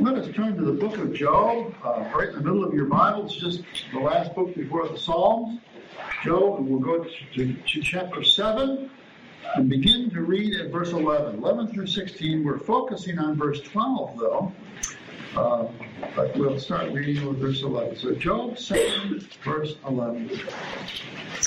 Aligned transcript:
Let 0.00 0.16
us 0.16 0.28
turn 0.34 0.56
to 0.56 0.64
the 0.64 0.72
book 0.72 0.98
of 0.98 1.14
Job, 1.14 1.74
uh, 1.82 2.04
right 2.14 2.28
in 2.28 2.34
the 2.34 2.40
middle 2.42 2.62
of 2.62 2.74
your 2.74 2.84
Bible. 2.84 3.24
It's 3.24 3.34
just 3.34 3.62
the 3.94 3.98
last 3.98 4.34
book 4.34 4.54
before 4.54 4.86
the 4.86 4.98
Psalms. 4.98 5.60
Job, 6.22 6.58
and 6.58 6.68
we'll 6.68 6.80
go 6.80 7.02
to, 7.02 7.10
to, 7.34 7.54
to 7.54 7.80
chapter 7.80 8.22
7 8.22 8.90
and 9.54 9.68
begin 9.70 10.10
to 10.10 10.20
read 10.20 10.54
at 10.60 10.70
verse 10.70 10.90
11. 10.92 11.36
11 11.36 11.68
through 11.68 11.86
16. 11.86 12.44
We're 12.44 12.58
focusing 12.58 13.18
on 13.18 13.36
verse 13.36 13.60
12, 13.62 14.18
though. 14.18 14.52
Uh, 15.34 15.68
but 16.14 16.36
we'll 16.36 16.60
start 16.60 16.92
reading 16.92 17.26
with 17.26 17.38
verse 17.38 17.62
11. 17.62 17.96
So, 17.96 18.14
Job 18.14 18.58
7, 18.58 19.26
verse 19.44 19.76
11. 19.86 20.30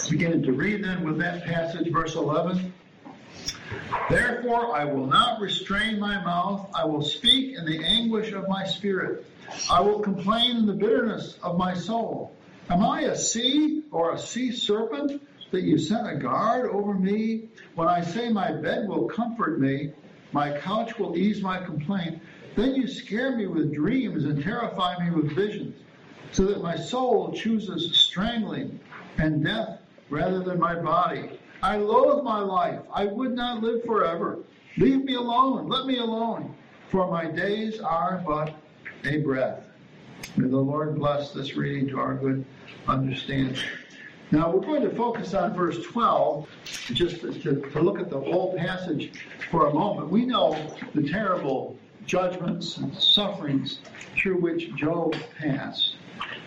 Beginning 0.10 0.42
to 0.44 0.54
read 0.54 0.84
then 0.84 1.04
with 1.04 1.20
that 1.20 1.46
passage, 1.46 1.92
verse 1.92 2.16
11. 2.16 2.74
Therefore, 4.10 4.76
I 4.76 4.86
will 4.86 5.06
not 5.06 5.40
restrain 5.40 6.00
my 6.00 6.24
mouth. 6.24 6.70
I 6.74 6.86
will 6.86 7.02
speak 7.02 7.56
in 7.56 7.66
the 7.66 7.84
anguish 7.84 8.32
of 8.32 8.48
my 8.48 8.66
spirit. 8.66 9.26
I 9.70 9.82
will 9.82 10.00
complain 10.00 10.58
in 10.58 10.66
the 10.66 10.74
bitterness 10.74 11.38
of 11.44 11.58
my 11.58 11.74
soul. 11.74 12.36
Am 12.70 12.84
I 12.84 13.02
a 13.02 13.16
sea 13.16 13.84
or 13.92 14.14
a 14.14 14.20
sea 14.20 14.52
serpent 14.52 15.22
that 15.52 15.64
you 15.64 15.78
set 15.78 16.06
a 16.06 16.16
guard 16.16 16.70
over 16.70 16.94
me? 16.94 17.50
When 17.76 17.88
I 17.88 18.02
say 18.02 18.30
my 18.30 18.52
bed 18.52 18.88
will 18.88 19.08
comfort 19.08 19.60
me, 19.60 19.94
my 20.32 20.58
couch 20.60 21.00
will 21.00 21.18
ease 21.18 21.42
my 21.42 21.64
complaint, 21.64 22.22
then 22.56 22.76
you 22.76 22.88
scare 22.88 23.36
me 23.36 23.48
with 23.48 23.74
dreams 23.74 24.26
and 24.26 24.44
terrify 24.44 25.04
me 25.04 25.12
with 25.12 25.32
visions, 25.32 25.76
so 26.32 26.46
that 26.46 26.62
my 26.62 26.76
soul 26.76 27.34
chooses 27.34 27.98
strangling 27.98 28.80
and 29.18 29.44
death 29.44 29.80
rather 30.10 30.44
than 30.44 30.60
my 30.60 30.76
body. 30.76 31.39
I 31.62 31.78
loathe 31.78 32.24
my 32.24 32.40
life. 32.40 32.80
I 32.94 33.06
would 33.06 33.34
not 33.34 33.62
live 33.62 33.84
forever. 33.84 34.40
Leave 34.78 35.04
me 35.04 35.16
alone. 35.16 35.68
Let 35.68 35.86
me 35.86 35.98
alone. 35.98 36.56
For 36.90 37.10
my 37.12 37.26
days 37.26 37.80
are 37.80 38.24
but 38.26 38.54
a 39.04 39.18
breath. 39.18 39.64
May 40.38 40.50
the 40.50 40.58
Lord 40.58 40.96
bless 40.96 41.32
this 41.32 41.56
reading 41.56 41.88
to 41.90 42.00
our 42.00 42.16
good 42.16 42.46
understanding. 42.88 43.62
Now 44.32 44.52
we're 44.52 44.62
going 44.62 44.84
to 44.84 44.96
focus 44.96 45.34
on 45.34 45.56
verse 45.56 45.84
12, 45.84 46.48
just 46.94 47.22
to, 47.22 47.34
to, 47.34 47.82
look 47.82 48.00
at 48.00 48.10
the 48.10 48.20
whole 48.20 48.56
passage 48.58 49.12
for 49.50 49.68
a 49.68 49.74
moment. 49.74 50.10
We 50.10 50.26
know 50.26 50.56
the 50.94 51.02
terrible 51.10 51.78
judgments 52.06 52.78
and 52.78 52.94
sufferings 52.96 53.80
through 54.16 54.40
which 54.40 54.74
Job 54.76 55.16
passed. 55.40 55.96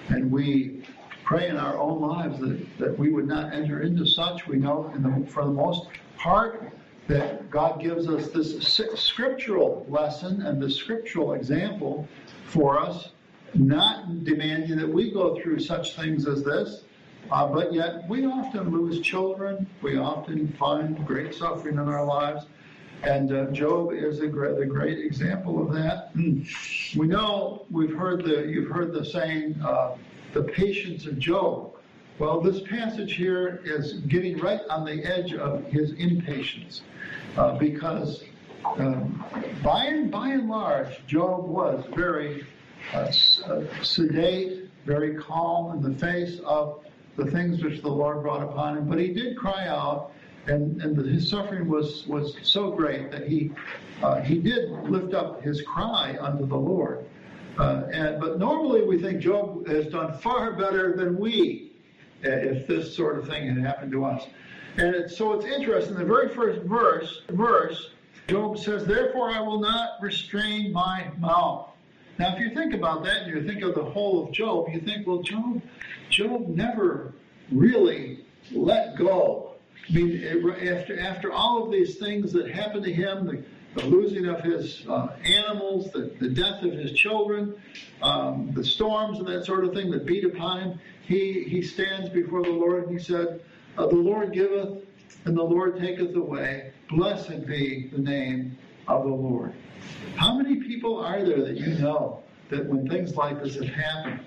And 0.08 0.30
we 0.30 0.84
pray 1.32 1.48
in 1.48 1.56
our 1.56 1.78
own 1.78 1.98
lives 1.98 2.38
that, 2.40 2.78
that 2.78 2.98
we 2.98 3.08
would 3.08 3.26
not 3.26 3.54
enter 3.54 3.80
into 3.80 4.04
such. 4.04 4.46
We 4.46 4.58
know 4.58 4.92
the, 4.98 5.26
for 5.30 5.44
the 5.44 5.50
most 5.50 5.88
part 6.18 6.70
that 7.08 7.50
God 7.50 7.80
gives 7.80 8.06
us 8.06 8.28
this 8.28 8.62
scriptural 9.00 9.86
lesson 9.88 10.42
and 10.42 10.60
the 10.60 10.70
scriptural 10.70 11.32
example 11.32 12.06
for 12.44 12.78
us, 12.78 13.12
not 13.54 14.24
demanding 14.24 14.76
that 14.76 14.86
we 14.86 15.10
go 15.10 15.40
through 15.40 15.60
such 15.60 15.96
things 15.96 16.28
as 16.28 16.42
this. 16.42 16.84
Uh, 17.30 17.46
but 17.46 17.72
yet, 17.72 18.06
we 18.10 18.26
often 18.26 18.70
lose 18.70 19.00
children. 19.00 19.66
We 19.80 19.96
often 19.96 20.52
find 20.58 21.06
great 21.06 21.32
suffering 21.34 21.78
in 21.78 21.88
our 21.88 22.04
lives. 22.04 22.44
And 23.04 23.32
uh, 23.32 23.46
Job 23.52 23.92
is 23.94 24.20
a 24.20 24.26
great, 24.26 24.60
a 24.60 24.66
great 24.66 24.98
example 24.98 25.62
of 25.62 25.72
that. 25.72 26.10
We 26.14 27.06
know 27.06 27.64
we've 27.70 27.96
heard 27.96 28.22
the 28.22 28.46
you've 28.46 28.70
heard 28.70 28.92
the 28.92 29.04
saying, 29.04 29.58
uh, 29.64 29.96
the 30.32 30.42
patience 30.42 31.06
of 31.06 31.18
Job. 31.18 31.72
Well, 32.18 32.40
this 32.40 32.60
passage 32.68 33.14
here 33.14 33.60
is 33.64 33.94
getting 34.08 34.38
right 34.38 34.60
on 34.70 34.84
the 34.84 35.04
edge 35.04 35.32
of 35.34 35.64
his 35.66 35.92
impatience 35.92 36.82
uh, 37.36 37.58
because 37.58 38.24
um, 38.64 39.24
by, 39.62 39.86
and, 39.86 40.10
by 40.10 40.28
and 40.28 40.48
large, 40.48 41.04
Job 41.06 41.46
was 41.46 41.84
very 41.94 42.46
uh, 42.94 43.12
uh, 43.46 43.62
sedate, 43.82 44.70
very 44.86 45.16
calm 45.16 45.76
in 45.76 45.82
the 45.82 45.98
face 45.98 46.40
of 46.44 46.84
the 47.16 47.26
things 47.30 47.62
which 47.62 47.82
the 47.82 47.88
Lord 47.88 48.22
brought 48.22 48.42
upon 48.42 48.78
him. 48.78 48.88
But 48.88 48.98
he 48.98 49.08
did 49.08 49.36
cry 49.36 49.66
out, 49.66 50.12
and, 50.46 50.80
and 50.80 50.96
his 50.96 51.28
suffering 51.28 51.68
was, 51.68 52.06
was 52.06 52.36
so 52.42 52.70
great 52.70 53.10
that 53.10 53.26
he, 53.26 53.52
uh, 54.02 54.20
he 54.20 54.38
did 54.38 54.70
lift 54.88 55.14
up 55.14 55.42
his 55.42 55.62
cry 55.62 56.16
unto 56.20 56.46
the 56.46 56.56
Lord. 56.56 57.04
Uh, 57.58 57.84
and, 57.92 58.20
but 58.20 58.38
normally 58.38 58.82
we 58.82 59.00
think 59.00 59.20
Job 59.20 59.66
has 59.66 59.86
done 59.86 60.16
far 60.18 60.52
better 60.52 60.96
than 60.96 61.18
we 61.18 61.72
uh, 62.24 62.30
if 62.30 62.66
this 62.66 62.94
sort 62.94 63.18
of 63.18 63.28
thing 63.28 63.46
had 63.48 63.58
happened 63.58 63.92
to 63.92 64.04
us. 64.04 64.26
And 64.76 64.94
it's, 64.94 65.16
so 65.16 65.32
it's 65.32 65.44
interesting. 65.44 65.96
The 65.96 66.04
very 66.04 66.28
first 66.28 66.62
verse, 66.62 67.22
verse, 67.28 67.90
Job 68.28 68.58
says, 68.58 68.86
"Therefore 68.86 69.30
I 69.30 69.40
will 69.40 69.60
not 69.60 69.98
restrain 70.00 70.72
my 70.72 71.10
mouth." 71.18 71.68
Now, 72.18 72.34
if 72.34 72.40
you 72.40 72.54
think 72.54 72.72
about 72.72 73.04
that, 73.04 73.22
and 73.22 73.34
you 73.34 73.46
think 73.46 73.62
of 73.62 73.74
the 73.74 73.84
whole 73.84 74.24
of 74.24 74.32
Job, 74.32 74.68
you 74.72 74.80
think, 74.80 75.06
well, 75.06 75.22
Job, 75.22 75.60
Job 76.08 76.48
never 76.48 77.12
really 77.50 78.24
let 78.50 78.96
go. 78.96 79.54
I 79.88 79.92
mean, 79.92 80.24
after 80.68 80.98
after 81.00 81.32
all 81.32 81.64
of 81.64 81.72
these 81.72 81.96
things 81.96 82.32
that 82.32 82.50
happened 82.50 82.84
to 82.84 82.92
him, 82.92 83.26
the 83.26 83.42
the 83.74 83.84
losing 83.86 84.26
of 84.26 84.40
his 84.40 84.84
uh, 84.88 85.08
animals, 85.24 85.90
the, 85.92 86.12
the 86.20 86.28
death 86.28 86.62
of 86.62 86.72
his 86.72 86.92
children, 86.92 87.54
um, 88.02 88.50
the 88.52 88.64
storms 88.64 89.18
and 89.18 89.26
that 89.28 89.44
sort 89.44 89.64
of 89.64 89.72
thing 89.72 89.90
that 89.90 90.04
beat 90.04 90.24
upon 90.24 90.60
him, 90.60 90.80
he, 91.02 91.44
he 91.44 91.62
stands 91.62 92.08
before 92.10 92.42
the 92.42 92.50
Lord 92.50 92.86
and 92.88 92.98
he 92.98 93.02
said, 93.02 93.40
uh, 93.78 93.86
The 93.86 93.96
Lord 93.96 94.32
giveth 94.32 94.84
and 95.24 95.36
the 95.36 95.42
Lord 95.42 95.78
taketh 95.78 96.14
away. 96.14 96.72
Blessed 96.90 97.46
be 97.46 97.88
the 97.92 97.98
name 97.98 98.58
of 98.88 99.04
the 99.04 99.10
Lord. 99.10 99.54
How 100.16 100.36
many 100.36 100.56
people 100.56 100.98
are 100.98 101.24
there 101.24 101.42
that 101.42 101.56
you 101.56 101.74
know 101.78 102.22
that 102.50 102.66
when 102.66 102.88
things 102.88 103.16
like 103.16 103.42
this 103.42 103.54
have 103.54 103.68
happened, 103.68 104.20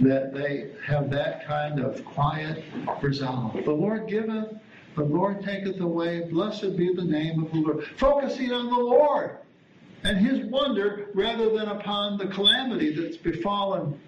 that 0.00 0.32
they 0.32 0.70
have 0.84 1.10
that 1.10 1.46
kind 1.46 1.80
of 1.80 2.04
quiet 2.04 2.64
resolve? 3.00 3.64
The 3.64 3.72
Lord 3.72 4.08
giveth 4.08 4.54
the 4.98 5.04
Lord 5.04 5.44
taketh 5.44 5.80
away. 5.80 6.22
Blessed 6.30 6.76
be 6.76 6.92
the 6.92 7.04
name 7.04 7.44
of 7.44 7.52
the 7.52 7.58
Lord. 7.58 7.84
Focusing 7.96 8.52
on 8.52 8.66
the 8.66 8.76
Lord 8.76 9.38
and 10.02 10.18
his 10.18 10.44
wonder 10.46 11.10
rather 11.14 11.50
than 11.50 11.68
upon 11.68 12.18
the 12.18 12.26
calamity 12.26 12.94
that's 12.94 13.16
befallen 13.16 13.98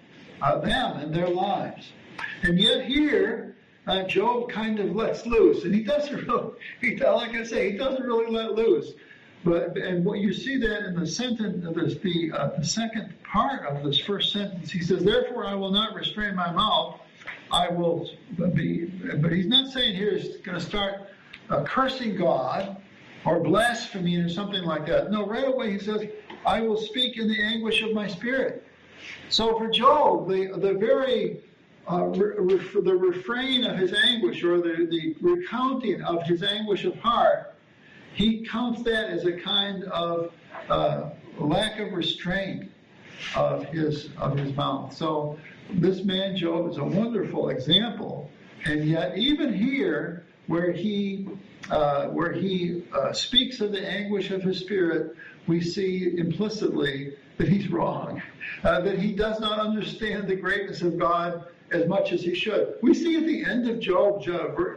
uh, 0.41 0.59
them 0.59 0.97
and 0.97 1.15
their 1.15 1.29
lives. 1.29 1.91
And 2.43 2.59
yet 2.59 2.85
here, 2.85 3.55
uh, 3.87 4.03
Job 4.03 4.49
kind 4.49 4.79
of 4.79 4.95
lets 4.95 5.25
loose, 5.25 5.63
and 5.63 5.73
he 5.73 5.83
doesn't 5.83 6.13
really. 6.27 6.51
He, 6.81 6.97
like 6.97 7.35
I 7.35 7.43
say, 7.43 7.71
he 7.71 7.77
doesn't 7.77 8.03
really 8.03 8.31
let 8.31 8.53
loose. 8.53 8.93
But 9.43 9.75
and 9.77 10.05
what 10.05 10.19
you 10.19 10.33
see 10.33 10.57
that 10.57 10.85
in 10.87 10.99
the 10.99 11.07
sentence, 11.07 11.63
the 11.63 12.31
uh, 12.31 12.49
the 12.59 12.65
second 12.65 13.13
part 13.23 13.65
of 13.65 13.83
this 13.83 13.97
first 13.99 14.31
sentence, 14.33 14.69
he 14.71 14.81
says, 14.81 15.03
"Therefore 15.03 15.45
I 15.45 15.55
will 15.55 15.71
not 15.71 15.95
restrain 15.95 16.35
my 16.35 16.51
mouth." 16.51 16.99
I 17.51 17.69
will 17.69 18.09
be, 18.53 18.85
but 18.85 19.31
he's 19.31 19.47
not 19.47 19.71
saying 19.71 19.95
here 19.95 20.17
he's 20.17 20.37
going 20.37 20.59
to 20.59 20.63
start 20.63 21.09
uh, 21.49 21.63
cursing 21.63 22.15
God 22.15 22.77
or 23.25 23.39
blasphemy 23.39 24.17
or 24.17 24.29
something 24.29 24.63
like 24.63 24.85
that. 24.87 25.11
No, 25.11 25.27
right 25.27 25.47
away 25.47 25.71
he 25.71 25.79
says, 25.79 26.07
I 26.45 26.61
will 26.61 26.77
speak 26.77 27.17
in 27.17 27.27
the 27.27 27.41
anguish 27.41 27.81
of 27.83 27.93
my 27.93 28.07
spirit. 28.07 28.65
So 29.29 29.57
for 29.57 29.69
Job, 29.69 30.29
the, 30.29 30.57
the 30.57 30.73
very 30.73 31.41
uh, 31.87 32.09
the 32.09 32.95
refrain 32.95 33.63
of 33.65 33.77
his 33.77 33.93
anguish 34.05 34.43
or 34.43 34.61
the, 34.61 34.87
the 34.89 35.15
recounting 35.19 36.01
of 36.03 36.23
his 36.23 36.43
anguish 36.43 36.85
of 36.85 36.95
heart, 36.99 37.55
he 38.13 38.45
counts 38.45 38.83
that 38.83 39.09
as 39.09 39.25
a 39.25 39.33
kind 39.33 39.83
of 39.85 40.31
uh, 40.69 41.09
lack 41.39 41.79
of 41.79 41.91
restraint 41.93 42.71
of 43.35 43.65
his 43.65 44.09
of 44.17 44.37
his 44.37 44.55
mouth. 44.55 44.95
So 44.95 45.39
this 45.69 46.03
man 46.03 46.35
Job 46.35 46.69
is 46.69 46.77
a 46.77 46.83
wonderful 46.83 47.49
example, 47.49 48.29
and 48.65 48.83
yet 48.85 49.17
even 49.17 49.53
here, 49.53 50.25
where 50.47 50.71
he 50.71 51.27
uh, 51.69 52.07
where 52.07 52.33
he 52.33 52.83
uh, 52.93 53.13
speaks 53.13 53.61
of 53.61 53.71
the 53.71 53.87
anguish 53.87 54.31
of 54.31 54.41
his 54.41 54.59
spirit, 54.59 55.15
we 55.47 55.61
see 55.61 56.17
implicitly 56.17 57.13
that 57.37 57.47
he's 57.47 57.69
wrong, 57.69 58.21
uh, 58.63 58.81
that 58.81 58.99
he 58.99 59.13
does 59.13 59.39
not 59.39 59.59
understand 59.59 60.27
the 60.27 60.35
greatness 60.35 60.81
of 60.81 60.97
God 60.97 61.47
as 61.71 61.87
much 61.87 62.11
as 62.11 62.21
he 62.21 62.35
should. 62.35 62.75
We 62.81 62.93
see 62.93 63.15
at 63.15 63.25
the 63.25 63.45
end 63.45 63.69
of 63.69 63.79
Job, 63.79 64.23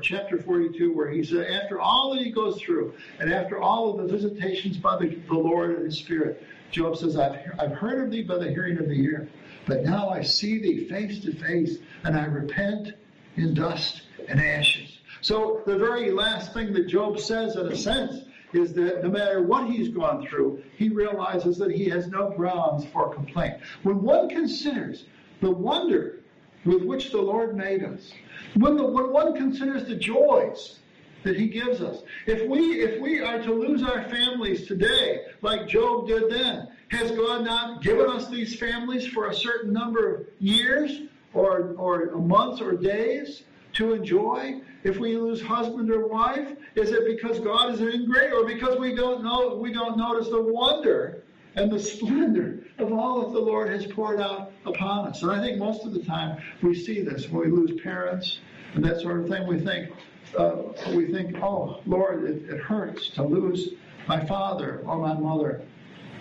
chapter 0.00 0.38
42, 0.38 0.94
where 0.94 1.10
he 1.10 1.24
said, 1.24 1.48
after 1.48 1.80
all 1.80 2.14
that 2.14 2.22
he 2.22 2.30
goes 2.30 2.60
through, 2.60 2.94
and 3.18 3.32
after 3.32 3.60
all 3.60 3.90
of 3.90 4.06
the 4.06 4.16
visitations 4.16 4.76
by 4.76 4.98
the, 4.98 5.16
the 5.28 5.34
Lord 5.34 5.76
and 5.76 5.84
his 5.84 5.98
Spirit, 5.98 6.44
Job 6.70 6.96
says, 6.96 7.16
I've, 7.16 7.38
I've 7.58 7.72
heard 7.72 8.04
of 8.04 8.10
thee 8.10 8.22
by 8.22 8.38
the 8.38 8.48
hearing 8.48 8.78
of 8.78 8.88
the 8.88 9.00
ear. 9.00 9.28
But 9.66 9.84
now 9.84 10.08
I 10.08 10.22
see 10.22 10.58
thee 10.58 10.88
face 10.88 11.20
to 11.20 11.32
face, 11.32 11.78
and 12.04 12.16
I 12.16 12.24
repent 12.24 12.92
in 13.36 13.54
dust 13.54 14.02
and 14.28 14.40
ashes. 14.40 14.98
So 15.20 15.62
the 15.66 15.78
very 15.78 16.10
last 16.10 16.52
thing 16.52 16.72
that 16.74 16.88
Job 16.88 17.18
says, 17.18 17.56
in 17.56 17.66
a 17.68 17.76
sense, 17.76 18.24
is 18.52 18.72
that 18.74 19.02
no 19.02 19.10
matter 19.10 19.42
what 19.42 19.70
he's 19.70 19.88
gone 19.88 20.26
through, 20.26 20.62
he 20.76 20.88
realizes 20.88 21.58
that 21.58 21.70
he 21.72 21.88
has 21.88 22.08
no 22.08 22.30
grounds 22.30 22.84
for 22.92 23.12
complaint. 23.12 23.58
When 23.82 24.02
one 24.02 24.28
considers 24.28 25.06
the 25.40 25.50
wonder 25.50 26.20
with 26.64 26.82
which 26.82 27.10
the 27.10 27.20
Lord 27.20 27.56
made 27.56 27.84
us, 27.84 28.12
when, 28.54 28.76
the, 28.76 28.84
when 28.84 29.12
one 29.12 29.34
considers 29.34 29.86
the 29.86 29.96
joys 29.96 30.78
that 31.24 31.36
he 31.36 31.48
gives 31.48 31.80
us, 31.80 32.02
if 32.26 32.48
we 32.48 32.82
if 32.82 33.00
we 33.00 33.20
are 33.20 33.42
to 33.42 33.52
lose 33.52 33.82
our 33.82 34.04
families 34.08 34.66
today, 34.66 35.24
like 35.42 35.66
Job 35.66 36.06
did 36.06 36.30
then, 36.30 36.68
Has 36.94 37.10
God 37.10 37.44
not 37.44 37.82
given 37.82 38.08
us 38.08 38.28
these 38.28 38.54
families 38.56 39.04
for 39.04 39.28
a 39.28 39.34
certain 39.34 39.72
number 39.72 40.14
of 40.14 40.26
years 40.38 41.00
or, 41.32 41.74
or 41.76 42.14
months 42.16 42.60
or 42.60 42.76
days 42.76 43.42
to 43.72 43.94
enjoy? 43.94 44.60
If 44.84 44.98
we 44.98 45.16
lose 45.16 45.42
husband 45.42 45.90
or 45.90 46.06
wife, 46.06 46.56
is 46.76 46.92
it 46.92 47.04
because 47.04 47.40
God 47.40 47.74
is 47.74 47.80
ingrate 47.80 48.32
or 48.32 48.46
because 48.46 48.78
we 48.78 48.94
don't 48.94 49.24
know 49.24 49.56
we 49.56 49.72
don't 49.72 49.98
notice 49.98 50.28
the 50.28 50.40
wonder 50.40 51.24
and 51.56 51.70
the 51.70 51.80
splendor 51.80 52.60
of 52.78 52.92
all 52.92 53.22
that 53.22 53.32
the 53.32 53.44
Lord 53.44 53.70
has 53.70 53.86
poured 53.86 54.20
out 54.20 54.52
upon 54.64 55.08
us? 55.08 55.22
And 55.22 55.32
I 55.32 55.40
think 55.40 55.58
most 55.58 55.84
of 55.84 55.94
the 55.94 56.02
time 56.04 56.40
we 56.62 56.76
see 56.76 57.02
this 57.02 57.28
when 57.28 57.50
we 57.50 57.56
lose 57.56 57.80
parents 57.80 58.38
and 58.74 58.84
that 58.84 59.00
sort 59.00 59.18
of 59.18 59.28
thing. 59.28 59.48
We 59.48 59.58
think 59.58 59.90
uh, 60.38 60.62
we 60.94 61.10
think, 61.12 61.42
oh 61.42 61.80
Lord, 61.86 62.22
it, 62.24 62.48
it 62.48 62.60
hurts 62.60 63.10
to 63.10 63.24
lose 63.24 63.70
my 64.06 64.24
father 64.26 64.80
or 64.86 64.98
my 64.98 65.14
mother. 65.14 65.62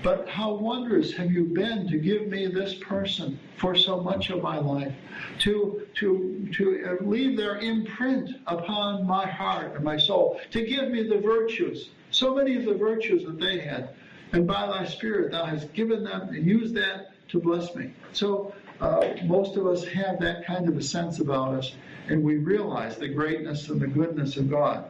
But 0.04 0.28
how 0.28 0.54
wondrous 0.54 1.14
have 1.14 1.32
you 1.32 1.46
been 1.46 1.88
to 1.88 1.98
give 1.98 2.28
me 2.28 2.48
this 2.48 2.74
person 2.74 3.40
for 3.56 3.74
so 3.74 4.02
much 4.02 4.30
of 4.30 4.44
my 4.44 4.60
life, 4.60 4.94
to, 5.40 5.88
to, 5.96 6.50
to 6.56 6.98
leave 7.02 7.38
their 7.38 7.60
imprint 7.60 8.32
upon 8.48 9.08
my 9.08 9.26
heart 9.26 9.76
and 9.76 9.84
my 9.84 9.98
soul, 9.98 10.42
to 10.52 10.66
give 10.66 10.92
me 10.92 11.04
the 11.04 11.20
virtues, 11.20 11.92
so 12.12 12.36
many 12.36 12.58
of 12.58 12.66
the 12.66 12.74
virtues 12.74 13.24
that 13.24 13.40
they 13.40 13.60
had. 13.60 13.96
And 14.34 14.46
by 14.46 14.68
thy 14.68 14.84
Spirit, 14.84 15.32
thou 15.32 15.46
hast 15.46 15.72
given 15.74 16.04
them 16.04 16.30
and 16.30 16.46
used 16.46 16.76
that 16.76 17.12
to 17.30 17.40
bless 17.40 17.74
me. 17.74 17.94
So 18.12 18.54
uh, 18.82 19.14
most 19.24 19.56
of 19.56 19.66
us 19.68 19.86
have 19.86 20.20
that 20.20 20.46
kind 20.46 20.68
of 20.68 20.76
a 20.76 20.84
sense 20.84 21.20
about 21.20 21.54
us, 21.54 21.76
and 22.10 22.22
we 22.22 22.38
realize 22.38 22.98
the 22.98 23.08
greatness 23.08 23.70
and 23.70 23.80
the 23.80 23.88
goodness 23.88 24.36
of 24.36 24.50
God. 24.50 24.90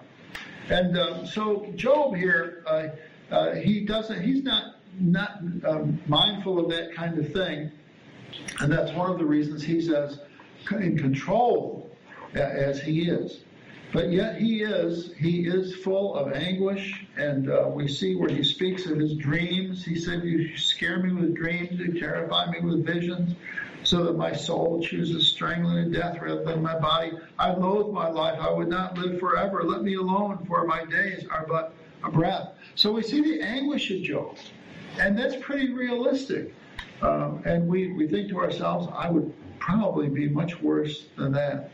And 0.70 0.98
um, 0.98 1.28
so 1.28 1.72
Job 1.76 2.16
here, 2.16 2.64
uh, 2.66 2.88
uh, 3.30 3.54
he 3.56 3.82
doesn't, 3.82 4.24
he's 4.24 4.44
not 4.44 4.78
not 5.00 5.40
um, 5.68 6.00
mindful 6.08 6.60
of 6.60 6.70
that 6.72 6.94
kind 6.96 7.18
of 7.18 7.32
thing. 7.32 7.72
And 8.60 8.72
that's 8.72 8.92
one 8.94 9.12
of 9.12 9.18
the 9.18 9.26
reasons 9.26 9.64
he's 9.64 9.90
as 9.90 10.20
in 10.72 10.98
control 10.98 11.90
as 12.34 12.82
he 12.82 13.10
is. 13.10 13.42
But 13.92 14.12
yet 14.12 14.42
he 14.42 14.64
is, 14.64 15.14
he 15.18 15.42
is 15.42 15.76
full 15.76 16.16
of 16.16 16.34
anguish, 16.34 17.06
and 17.16 17.52
uh, 17.52 17.70
we 17.72 17.88
see 17.88 18.16
where 18.16 18.30
he 18.30 18.44
speaks 18.44 18.88
of 18.88 18.98
his 18.98 19.14
dreams. 19.14 19.86
He 19.86 19.96
said, 20.00 20.24
You 20.24 20.58
scare 20.58 20.98
me 20.98 21.14
with 21.14 21.36
dreams, 21.36 21.80
you 21.80 22.00
terrify 22.00 22.50
me 22.50 22.60
with 22.62 22.84
visions, 22.84 23.36
so 23.84 24.04
that 24.06 24.18
my 24.18 24.34
soul 24.34 24.82
chooses 24.82 25.28
strangling 25.28 25.78
and 25.78 25.94
death 25.94 26.18
rather 26.20 26.44
than 26.44 26.64
my 26.64 26.80
body. 26.80 27.12
I 27.38 27.54
loathe 27.54 27.94
my 27.94 28.10
life, 28.10 28.40
I 28.40 28.50
would 28.50 28.68
not 28.68 28.98
live 28.98 29.20
forever. 29.20 29.64
Let 29.64 29.84
me 29.84 29.94
alone, 29.94 30.44
for 30.48 30.66
my 30.66 30.86
days 30.86 31.28
are 31.30 31.46
but 31.48 31.76
a 32.04 32.10
breath. 32.10 32.50
So 32.74 32.92
we 32.94 33.04
see 33.04 33.22
the 33.22 33.42
anguish 33.44 33.92
of 33.92 34.02
Job. 34.02 34.38
And 35.00 35.18
that's 35.18 35.36
pretty 35.36 35.74
realistic. 35.74 36.54
Um, 37.02 37.42
and 37.46 37.68
we, 37.68 37.92
we 37.94 38.08
think 38.08 38.30
to 38.30 38.40
ourselves, 38.40 38.88
I 38.96 39.10
would 39.10 39.34
probably 39.60 40.10
be 40.10 40.28
much 40.30 40.62
worse 40.62 41.08
than 41.18 41.32
that. 41.34 41.72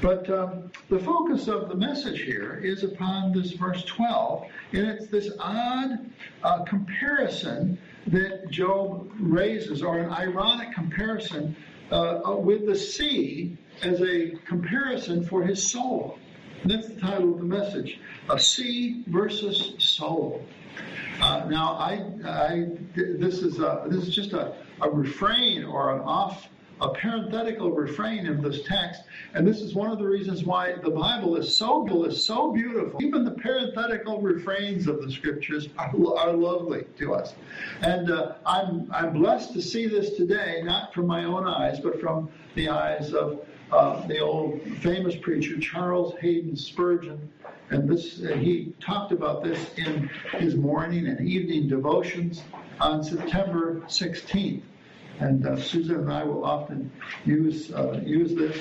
But 0.00 0.28
um, 0.30 0.70
the 0.88 0.98
focus 0.98 1.48
of 1.48 1.68
the 1.68 1.74
message 1.74 2.22
here 2.22 2.60
is 2.62 2.84
upon 2.84 3.32
this 3.32 3.52
verse 3.52 3.84
12, 3.84 4.46
and 4.72 4.86
it's 4.86 5.06
this 5.08 5.30
odd 5.38 6.10
uh, 6.42 6.64
comparison 6.64 7.78
that 8.06 8.50
Job 8.50 9.10
raises, 9.18 9.82
or 9.82 9.98
an 9.98 10.10
ironic 10.10 10.72
comparison 10.72 11.56
uh, 11.90 12.20
uh 12.24 12.36
with 12.36 12.66
the 12.66 12.74
sea 12.74 13.56
as 13.82 14.00
a 14.02 14.30
comparison 14.46 15.24
for 15.24 15.42
his 15.42 15.62
soul. 15.62 16.18
And 16.62 16.70
that's 16.70 16.88
the 16.88 17.00
title 17.00 17.32
of 17.32 17.38
the 17.38 17.44
message 17.44 18.00
A 18.30 18.38
Sea 18.38 19.04
versus 19.06 19.74
Soul. 19.78 20.44
Uh, 21.20 21.46
now, 21.48 21.74
I, 21.74 22.04
I, 22.24 22.66
this 22.94 23.42
is 23.42 23.58
a, 23.58 23.86
this 23.88 24.06
is 24.06 24.14
just 24.14 24.32
a, 24.32 24.54
a 24.82 24.90
refrain 24.90 25.64
or 25.64 25.94
an 25.94 26.00
off, 26.02 26.48
a 26.80 26.90
parenthetical 26.90 27.72
refrain 27.72 28.26
of 28.26 28.42
this 28.42 28.62
text, 28.64 29.00
and 29.32 29.46
this 29.46 29.62
is 29.62 29.74
one 29.74 29.90
of 29.90 29.98
the 29.98 30.04
reasons 30.06 30.44
why 30.44 30.74
the 30.74 30.90
Bible 30.90 31.36
is 31.36 31.56
so 31.56 32.04
is 32.04 32.22
so 32.22 32.52
beautiful. 32.52 33.02
Even 33.02 33.24
the 33.24 33.30
parenthetical 33.30 34.20
refrains 34.20 34.86
of 34.86 35.00
the 35.00 35.10
scriptures 35.10 35.70
are, 35.78 35.90
are 36.18 36.32
lovely 36.34 36.84
to 36.98 37.14
us, 37.14 37.32
and 37.80 38.10
uh, 38.10 38.34
I'm 38.44 38.90
I'm 38.92 39.14
blessed 39.14 39.54
to 39.54 39.62
see 39.62 39.86
this 39.86 40.16
today, 40.18 40.60
not 40.64 40.92
from 40.92 41.06
my 41.06 41.24
own 41.24 41.46
eyes, 41.46 41.80
but 41.80 41.98
from 41.98 42.28
the 42.54 42.68
eyes 42.68 43.14
of 43.14 43.45
uh, 43.72 44.06
the 44.06 44.20
old 44.20 44.60
famous 44.80 45.16
preacher 45.16 45.58
Charles 45.58 46.14
Haddon 46.20 46.56
Spurgeon, 46.56 47.32
and 47.70 47.88
this 47.88 48.18
he 48.18 48.72
talked 48.80 49.12
about 49.12 49.42
this 49.42 49.74
in 49.76 50.08
his 50.32 50.54
morning 50.54 51.08
and 51.08 51.26
evening 51.26 51.68
devotions 51.68 52.42
on 52.80 53.02
September 53.02 53.80
16th. 53.86 54.62
And 55.18 55.46
uh, 55.46 55.56
Susan 55.60 55.96
and 55.96 56.12
I 56.12 56.24
will 56.24 56.44
often 56.44 56.92
use 57.24 57.72
uh, 57.72 58.00
use 58.04 58.34
this 58.34 58.56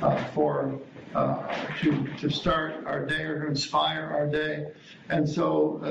uh, 0.00 0.24
for 0.26 0.78
uh, 1.14 1.54
to 1.80 2.06
to 2.18 2.30
start 2.30 2.86
our 2.86 3.04
day 3.04 3.22
or 3.22 3.40
to 3.40 3.48
inspire 3.48 4.10
our 4.14 4.26
day. 4.26 4.68
And 5.08 5.28
so 5.28 5.82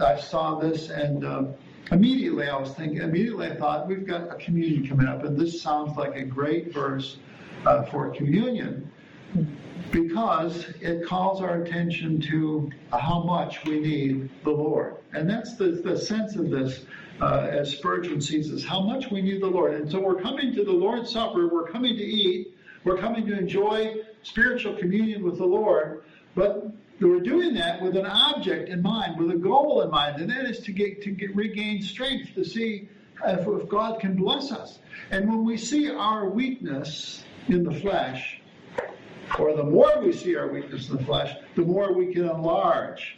I 0.00 0.18
saw 0.18 0.58
this 0.58 0.90
and. 0.90 1.54
Immediately, 1.90 2.46
I 2.46 2.54
was 2.54 2.74
thinking. 2.74 2.98
Immediately, 2.98 3.46
I 3.46 3.56
thought 3.56 3.88
we've 3.88 4.06
got 4.06 4.30
a 4.30 4.34
communion 4.34 4.86
coming 4.86 5.06
up, 5.06 5.24
and 5.24 5.38
this 5.38 5.62
sounds 5.62 5.96
like 5.96 6.16
a 6.16 6.22
great 6.22 6.70
verse 6.70 7.16
uh, 7.66 7.84
for 7.84 8.10
communion 8.10 8.90
because 9.90 10.66
it 10.80 11.06
calls 11.06 11.40
our 11.40 11.62
attention 11.62 12.20
to 12.20 12.70
how 12.92 13.22
much 13.22 13.64
we 13.64 13.80
need 13.80 14.30
the 14.44 14.50
Lord. 14.50 14.96
And 15.12 15.28
that's 15.28 15.56
the, 15.56 15.70
the 15.70 15.96
sense 15.96 16.36
of 16.36 16.50
this 16.50 16.84
uh, 17.20 17.48
as 17.50 17.72
Spurgeon 17.72 18.20
sees 18.20 18.50
this, 18.50 18.64
how 18.64 18.80
much 18.80 19.10
we 19.10 19.22
need 19.22 19.42
the 19.42 19.48
Lord. 19.48 19.74
And 19.74 19.90
so 19.90 20.00
we're 20.00 20.20
coming 20.20 20.54
to 20.54 20.64
the 20.64 20.72
Lord's 20.72 21.10
Supper, 21.10 21.48
we're 21.48 21.70
coming 21.70 21.96
to 21.96 22.04
eat, 22.04 22.54
we're 22.84 22.98
coming 22.98 23.26
to 23.26 23.36
enjoy 23.36 23.96
spiritual 24.22 24.76
communion 24.76 25.24
with 25.24 25.38
the 25.38 25.46
Lord, 25.46 26.04
but 26.34 26.70
we're 27.00 27.20
doing 27.20 27.54
that 27.54 27.80
with 27.80 27.96
an 27.96 28.06
object 28.06 28.68
in 28.68 28.82
mind, 28.82 29.18
with 29.18 29.30
a 29.30 29.38
goal 29.38 29.82
in 29.82 29.90
mind, 29.90 30.20
and 30.20 30.30
that 30.30 30.44
is 30.44 30.60
to 30.60 30.72
get 30.72 31.02
to 31.02 31.10
get 31.10 31.34
regain 31.34 31.82
strength 31.82 32.34
to 32.34 32.44
see 32.44 32.88
if, 33.24 33.46
if 33.46 33.68
God 33.68 34.00
can 34.00 34.14
bless 34.14 34.52
us. 34.52 34.78
And 35.10 35.28
when 35.28 35.44
we 35.44 35.56
see 35.56 35.90
our 35.90 36.28
weakness 36.28 37.24
in 37.48 37.64
the 37.64 37.74
flesh, 37.80 38.40
or 39.38 39.54
the 39.56 39.64
more 39.64 40.00
we 40.02 40.12
see 40.12 40.36
our 40.36 40.48
weakness 40.48 40.88
in 40.90 40.96
the 40.96 41.04
flesh, 41.04 41.34
the 41.54 41.62
more 41.62 41.92
we 41.92 42.12
can 42.12 42.24
enlarge 42.24 43.16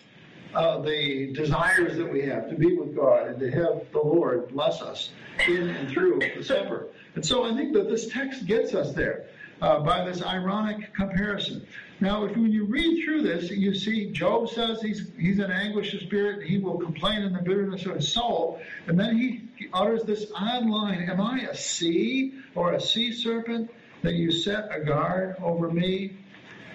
uh, 0.54 0.80
the 0.80 1.32
desires 1.32 1.96
that 1.96 2.10
we 2.10 2.22
have 2.22 2.48
to 2.48 2.56
be 2.56 2.76
with 2.76 2.94
God 2.94 3.28
and 3.28 3.40
to 3.40 3.50
have 3.50 3.86
the 3.92 4.00
Lord 4.00 4.48
bless 4.48 4.82
us 4.82 5.10
in 5.46 5.68
and 5.68 5.88
through 5.88 6.20
the 6.36 6.42
supper. 6.42 6.88
And 7.14 7.24
so 7.24 7.44
I 7.44 7.54
think 7.54 7.72
that 7.74 7.88
this 7.88 8.08
text 8.08 8.46
gets 8.46 8.74
us 8.74 8.92
there 8.92 9.26
uh, 9.62 9.80
by 9.80 10.04
this 10.04 10.22
ironic 10.22 10.92
comparison. 10.94 11.66
Now, 12.00 12.24
if 12.24 12.36
when 12.36 12.50
you 12.50 12.64
read 12.64 13.04
through 13.04 13.22
this, 13.22 13.50
you 13.50 13.74
see 13.74 14.10
Job 14.10 14.48
says 14.48 14.80
he's 14.80 15.10
he's 15.18 15.38
in 15.38 15.50
anguish 15.50 15.92
of 15.92 16.00
spirit, 16.00 16.48
he 16.48 16.58
will 16.58 16.78
complain 16.78 17.22
in 17.22 17.32
the 17.32 17.42
bitterness 17.42 17.84
of 17.84 17.96
his 17.96 18.10
soul, 18.10 18.60
and 18.86 18.98
then 18.98 19.16
he 19.16 19.68
utters 19.74 20.02
this 20.04 20.26
odd 20.34 20.66
line: 20.66 21.08
"Am 21.10 21.20
I 21.20 21.40
a 21.40 21.54
sea 21.54 22.34
or 22.54 22.72
a 22.72 22.80
sea 22.80 23.12
serpent?" 23.12 23.70
That 24.02 24.14
you 24.14 24.30
set 24.32 24.68
a 24.74 24.80
guard 24.80 25.36
over 25.42 25.70
me. 25.70 26.16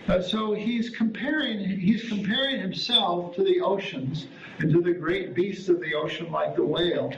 Uh, 0.07 0.21
so 0.21 0.53
he's 0.53 0.91
comparing 0.91 1.59
he's 1.79 2.07
comparing 2.07 2.59
himself 2.59 3.35
to 3.35 3.43
the 3.43 3.59
oceans 3.59 4.27
and 4.59 4.71
to 4.71 4.81
the 4.81 4.93
great 4.93 5.33
beasts 5.33 5.67
of 5.67 5.79
the 5.79 5.95
ocean 5.95 6.31
like 6.31 6.55
the 6.55 6.63
whale, 6.63 7.11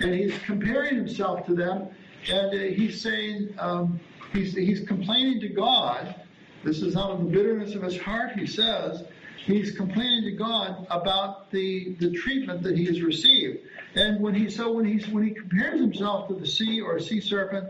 and 0.00 0.14
he's 0.14 0.36
comparing 0.40 0.96
himself 0.96 1.46
to 1.46 1.54
them, 1.54 1.88
and 2.30 2.48
uh, 2.48 2.74
he's 2.74 3.00
saying 3.00 3.54
um, 3.58 3.98
he's 4.34 4.54
he's 4.54 4.80
complaining 4.86 5.40
to 5.40 5.48
God. 5.48 6.14
This 6.62 6.82
is 6.82 6.94
out 6.94 7.12
of 7.12 7.18
the 7.20 7.30
bitterness 7.30 7.74
of 7.74 7.82
his 7.82 7.98
heart. 7.98 8.38
He 8.38 8.46
says 8.46 9.04
he's 9.38 9.70
complaining 9.70 10.24
to 10.24 10.32
God 10.32 10.86
about 10.90 11.50
the 11.50 11.94
the 12.00 12.10
treatment 12.10 12.62
that 12.64 12.76
he 12.76 12.84
has 12.84 13.00
received, 13.00 13.60
and 13.94 14.20
when 14.20 14.34
he 14.34 14.50
so 14.50 14.72
when 14.72 14.84
he's 14.84 15.08
when 15.08 15.24
he 15.24 15.30
compares 15.30 15.80
himself 15.80 16.28
to 16.28 16.34
the 16.34 16.46
sea 16.46 16.82
or 16.82 16.96
a 16.96 17.00
sea 17.00 17.20
serpent 17.20 17.66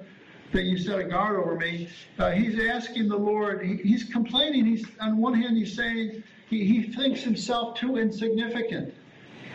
that 0.53 0.65
you 0.65 0.79
set 0.79 0.99
a 0.99 1.05
guard 1.05 1.37
over 1.37 1.57
me. 1.57 1.89
Uh, 2.19 2.31
he's 2.31 2.59
asking 2.59 3.09
the 3.09 3.17
Lord, 3.17 3.65
he, 3.65 3.77
he's 3.77 4.05
complaining. 4.05 4.65
He's 4.65 4.87
on 5.01 5.19
one 5.19 5.35
hand, 5.35 5.57
he's 5.57 5.75
saying 5.77 6.23
he, 6.49 6.65
he 6.65 6.93
thinks 6.93 7.23
himself 7.23 7.79
too 7.79 7.97
insignificant 7.97 8.95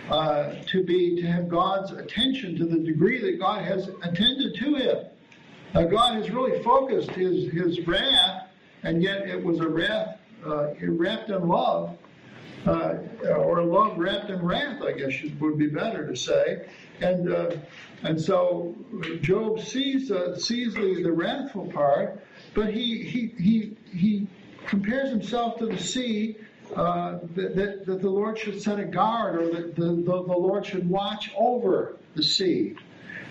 uh, 0.09 0.55
to 0.67 0.83
be 0.83 1.15
to 1.21 1.27
have 1.27 1.47
God's 1.47 1.91
attention 1.91 2.57
to 2.57 2.65
the 2.65 2.79
degree 2.79 3.21
that 3.21 3.39
God 3.39 3.63
has 3.63 3.89
attended 4.03 4.55
to 4.55 4.75
him. 4.75 4.97
Uh, 5.73 5.83
God 5.83 6.15
has 6.15 6.29
really 6.29 6.61
focused 6.63 7.11
his 7.11 7.51
his 7.51 7.87
wrath, 7.87 8.47
and 8.83 9.01
yet 9.01 9.27
it 9.27 9.41
was 9.41 9.59
a 9.59 9.67
wrath 9.67 10.17
uh, 10.45 10.73
wrapped 10.81 11.29
in 11.29 11.47
love, 11.47 11.97
uh, 12.67 12.95
or 13.27 13.63
love 13.63 13.97
wrapped 13.97 14.29
in 14.29 14.41
wrath, 14.41 14.81
I 14.81 14.93
guess 14.93 15.13
would 15.39 15.57
be 15.57 15.67
better 15.67 16.07
to 16.07 16.15
say. 16.15 16.67
And 17.01 17.31
uh, 17.31 17.51
and 18.03 18.19
so 18.19 18.75
Job 19.21 19.59
sees 19.59 20.11
uh, 20.11 20.37
sees 20.37 20.73
the, 20.73 21.01
the 21.01 21.11
wrathful 21.11 21.67
part, 21.67 22.23
but 22.53 22.73
he 22.73 23.03
he 23.03 23.33
he 23.37 23.77
he 23.91 24.27
compares 24.67 25.09
himself 25.09 25.57
to 25.59 25.67
the 25.67 25.79
sea. 25.79 26.37
Uh, 26.75 27.19
that, 27.35 27.53
that, 27.53 27.85
that, 27.85 28.01
the 28.01 28.09
Lord 28.09 28.39
should 28.39 28.61
set 28.61 28.79
a 28.79 28.85
guard, 28.85 29.35
or 29.35 29.51
that 29.51 29.75
the, 29.75 29.87
the, 29.87 30.03
the 30.03 30.37
Lord 30.37 30.65
should 30.65 30.89
watch 30.89 31.29
over 31.35 31.97
the 32.15 32.23
sea. 32.23 32.77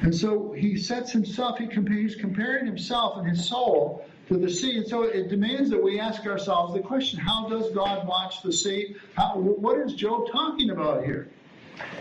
And 0.03 0.15
so 0.15 0.53
he 0.53 0.77
sets 0.77 1.11
himself, 1.11 1.59
he 1.59 1.67
he's 1.67 2.17
comparing 2.17 2.67
himself 2.67 3.17
and 3.17 3.27
his 3.27 3.49
soul 3.49 4.05
to 4.31 4.39
the 4.39 4.49
sea. 4.49 4.79
And 4.79 4.87
so 4.87 5.03
it 5.03 5.29
demands 5.29 5.71
that 5.71 5.83
we 5.83 5.99
ask 5.99 6.25
ourselves 6.25 6.73
the 6.73 6.81
question 6.81 7.19
how 7.19 7.49
does 7.49 7.71
God 7.73 8.07
watch 8.07 8.43
the 8.43 8.53
sea? 8.53 8.97
How, 9.17 9.37
what 9.37 9.79
is 9.79 9.95
Job 9.95 10.31
talking 10.31 10.71
about 10.71 11.05
here? 11.05 11.29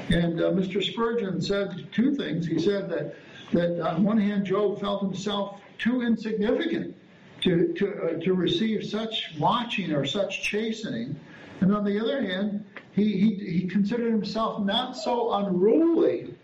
And 0.10 0.40
uh, 0.40 0.52
Mr. 0.52 0.84
Spurgeon 0.84 1.42
said 1.42 1.88
two 1.92 2.14
things. 2.16 2.46
He 2.46 2.60
said 2.60 2.90
that, 2.90 3.16
that 3.54 3.82
on 3.82 4.04
one 4.04 4.20
hand, 4.20 4.46
Job 4.46 4.80
felt 4.80 5.02
himself 5.02 5.62
too 5.80 6.02
insignificant 6.04 6.96
to, 7.42 7.74
to, 7.74 8.04
uh, 8.04 8.20
to 8.20 8.34
receive 8.34 8.86
such 8.86 9.34
watching 9.40 9.92
or 9.92 10.06
such 10.06 10.44
chastening. 10.44 11.20
And 11.62 11.74
on 11.74 11.84
the 11.84 12.00
other 12.00 12.22
hand, 12.22 12.64
he, 12.92 13.18
he, 13.18 13.36
he 13.36 13.68
considered 13.68 14.12
himself 14.12 14.62
not 14.62 14.96
so 14.96 15.34
unruly 15.34 16.36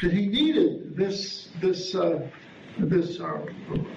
that 0.00 0.12
he 0.12 0.26
needed 0.26 0.96
this, 0.96 1.48
this, 1.60 1.94
uh, 1.94 2.26
this 2.78 3.20
uh, 3.20 3.40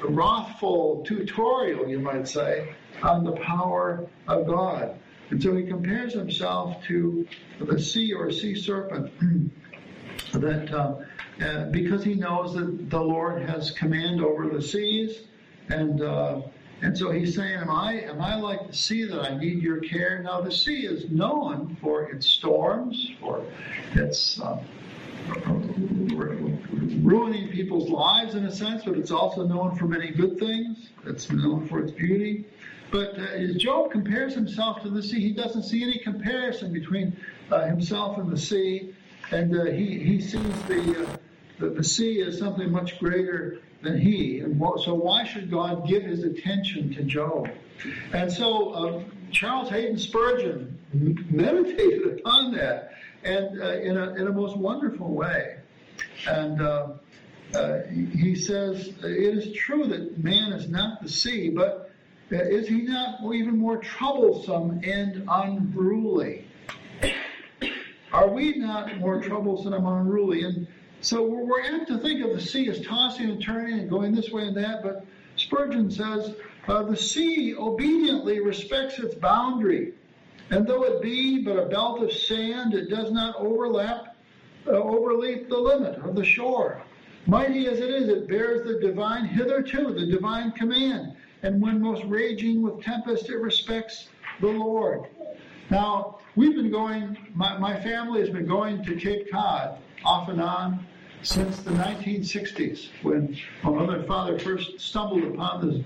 wrathful 0.08 1.04
tutorial, 1.06 1.88
you 1.88 2.00
might 2.00 2.28
say, 2.28 2.74
on 3.02 3.24
the 3.24 3.34
power 3.34 4.08
of 4.28 4.48
God. 4.48 4.98
And 5.30 5.42
so 5.42 5.56
he 5.56 5.66
compares 5.66 6.14
himself 6.14 6.82
to 6.86 7.28
the 7.60 7.80
sea 7.80 8.14
or 8.14 8.32
sea 8.32 8.56
serpent 8.56 9.12
that 10.34 10.74
uh, 10.74 10.96
uh, 11.44 11.66
because 11.66 12.04
he 12.04 12.16
knows 12.16 12.54
that 12.56 12.90
the 12.90 13.00
Lord 13.00 13.42
has 13.44 13.72
command 13.72 14.24
over 14.24 14.48
the 14.48 14.62
seas 14.62 15.24
and 15.70 16.02
uh, 16.02 16.42
and 16.82 16.96
so 16.96 17.10
he's 17.10 17.36
saying, 17.36 17.56
am 17.56 17.72
I, 17.72 18.02
am 18.02 18.22
I 18.22 18.36
like 18.36 18.68
the 18.68 18.74
sea 18.74 19.06
that 19.06 19.20
I 19.20 19.36
need 19.36 19.64
your 19.64 19.80
care? 19.80 20.22
Now 20.22 20.42
the 20.42 20.52
sea 20.52 20.86
is 20.86 21.10
known 21.10 21.76
for 21.82 22.04
its 22.12 22.28
storms, 22.28 23.14
for 23.20 23.44
its 23.96 24.40
uh, 24.40 24.60
ruining 27.04 27.50
people's 27.50 27.90
lives 27.90 28.36
in 28.36 28.46
a 28.46 28.52
sense, 28.52 28.84
but 28.84 28.98
it's 28.98 29.12
also 29.12 29.46
known 29.46 29.76
for 29.76 29.86
many 29.86 30.12
good 30.12 30.40
things. 30.40 30.90
It's 31.06 31.30
known 31.32 31.68
for 31.68 31.80
its 31.80 31.92
beauty. 31.92 32.46
But 32.92 33.20
uh, 33.20 33.54
Job 33.58 33.92
compares 33.92 34.34
himself 34.34 34.82
to 34.84 34.90
the 34.90 35.04
sea, 35.04 35.20
he 35.20 35.34
doesn't 35.34 35.64
see 35.64 35.84
any 35.84 36.00
comparison 36.00 36.72
between 36.72 37.18
uh, 37.52 37.66
himself 37.66 38.18
and 38.18 38.32
the 38.32 38.38
sea, 38.38 38.96
and 39.32 39.58
uh, 39.58 39.66
he, 39.66 40.00
he 40.00 40.22
sees 40.22 40.62
the, 40.64 41.06
uh, 41.06 41.18
the, 41.60 41.70
the 41.70 41.84
sea 41.84 42.22
as 42.22 42.38
something 42.38 42.72
much 42.72 42.98
greater 43.00 43.60
than 43.82 44.00
he. 44.00 44.40
And 44.40 44.60
so 44.84 44.94
why 44.94 45.26
should 45.26 45.52
God 45.52 45.88
give 45.88 46.04
his 46.04 46.24
attention 46.24 46.94
to 46.96 47.04
Job? 47.04 47.50
And 48.14 48.32
so 48.32 48.70
uh, 48.72 49.04
Charles 49.32 49.70
Haddon 49.70 49.98
Spurgeon 49.98 50.78
meditated 51.30 52.20
upon 52.20 52.54
that 52.56 52.94
and 53.24 53.62
uh, 53.62 53.72
in, 53.74 53.98
a, 53.98 54.16
in 54.16 54.28
a 54.28 54.32
most 54.32 54.56
wonderful 54.58 55.10
way. 55.10 55.57
And 56.26 56.62
uh, 56.62 56.88
uh, 57.54 57.80
he 57.90 58.36
says, 58.36 58.88
it 58.88 59.38
is 59.38 59.56
true 59.56 59.88
that 59.88 60.24
man 60.24 60.54
is 60.54 60.70
not 60.70 61.02
the 61.02 61.10
sea, 61.10 61.50
but 61.50 61.92
uh, 62.32 62.36
is 62.36 62.68
he 62.68 62.82
not 62.82 63.20
even 63.34 63.58
more 63.58 63.78
troublesome 63.78 64.82
and 64.84 65.24
unruly? 65.30 66.48
Are 68.12 68.30
we 68.30 68.58
not 68.58 68.98
more 69.00 69.22
troublesome 69.22 69.74
and 69.74 69.86
unruly? 69.86 70.44
And 70.44 70.68
so 71.02 71.24
we're 71.24 71.64
apt 71.64 71.88
to 71.90 72.00
think 72.00 72.26
of 72.26 72.34
the 72.34 72.42
sea 72.42 72.70
as 72.70 72.82
tossing 72.82 73.30
and 73.30 73.42
turning 73.42 73.80
and 73.80 73.90
going 73.90 74.16
this 74.16 74.32
way 74.32 74.44
and 74.44 74.58
that, 74.58 74.82
but 74.82 75.06
Spurgeon 75.36 75.92
says 75.92 76.36
uh, 76.68 76.84
the 76.84 76.98
sea 76.98 77.56
obediently 77.56 78.40
respects 78.40 79.00
its 79.00 79.16
boundary, 79.16 79.94
and 80.50 80.68
though 80.68 80.84
it 80.84 81.02
be 81.02 81.44
but 81.44 81.58
a 81.58 81.66
belt 81.68 82.02
of 82.02 82.12
sand, 82.12 82.74
it 82.74 82.90
does 82.90 83.12
not 83.12 83.36
overlap, 83.36 84.07
Uh, 84.68 84.72
overleap 84.72 85.48
the 85.48 85.58
limit 85.58 85.98
of 86.00 86.14
the 86.14 86.26
shore. 86.26 86.82
Mighty 87.26 87.68
as 87.68 87.80
it 87.80 87.90
is, 87.90 88.10
it 88.10 88.28
bears 88.28 88.68
the 88.68 88.80
divine 88.86 89.26
hitherto, 89.26 89.94
the 89.94 90.06
divine 90.06 90.52
command, 90.52 91.16
and 91.44 91.62
when 91.62 91.82
most 91.82 92.04
raging 92.06 92.62
with 92.62 92.84
tempest, 92.84 93.30
it 93.30 93.38
respects 93.38 94.10
the 94.42 94.48
Lord. 94.48 95.08
Now, 95.70 96.20
we've 96.36 96.56
been 96.56 96.70
going, 96.70 97.18
my, 97.34 97.58
my 97.58 97.82
family 97.82 98.20
has 98.20 98.30
been 98.30 98.46
going 98.46 98.84
to 98.84 98.96
Cape 98.96 99.32
Cod 99.32 99.78
off 100.04 100.28
and 100.28 100.42
on 100.42 100.86
since 101.22 101.60
the 101.62 101.72
1960s 101.72 102.90
when 103.04 103.38
my 103.64 103.72
mother 103.72 103.98
and 103.98 104.08
father 104.08 104.38
first 104.38 104.82
stumbled 104.82 105.24
upon 105.24 105.66
this 105.66 105.86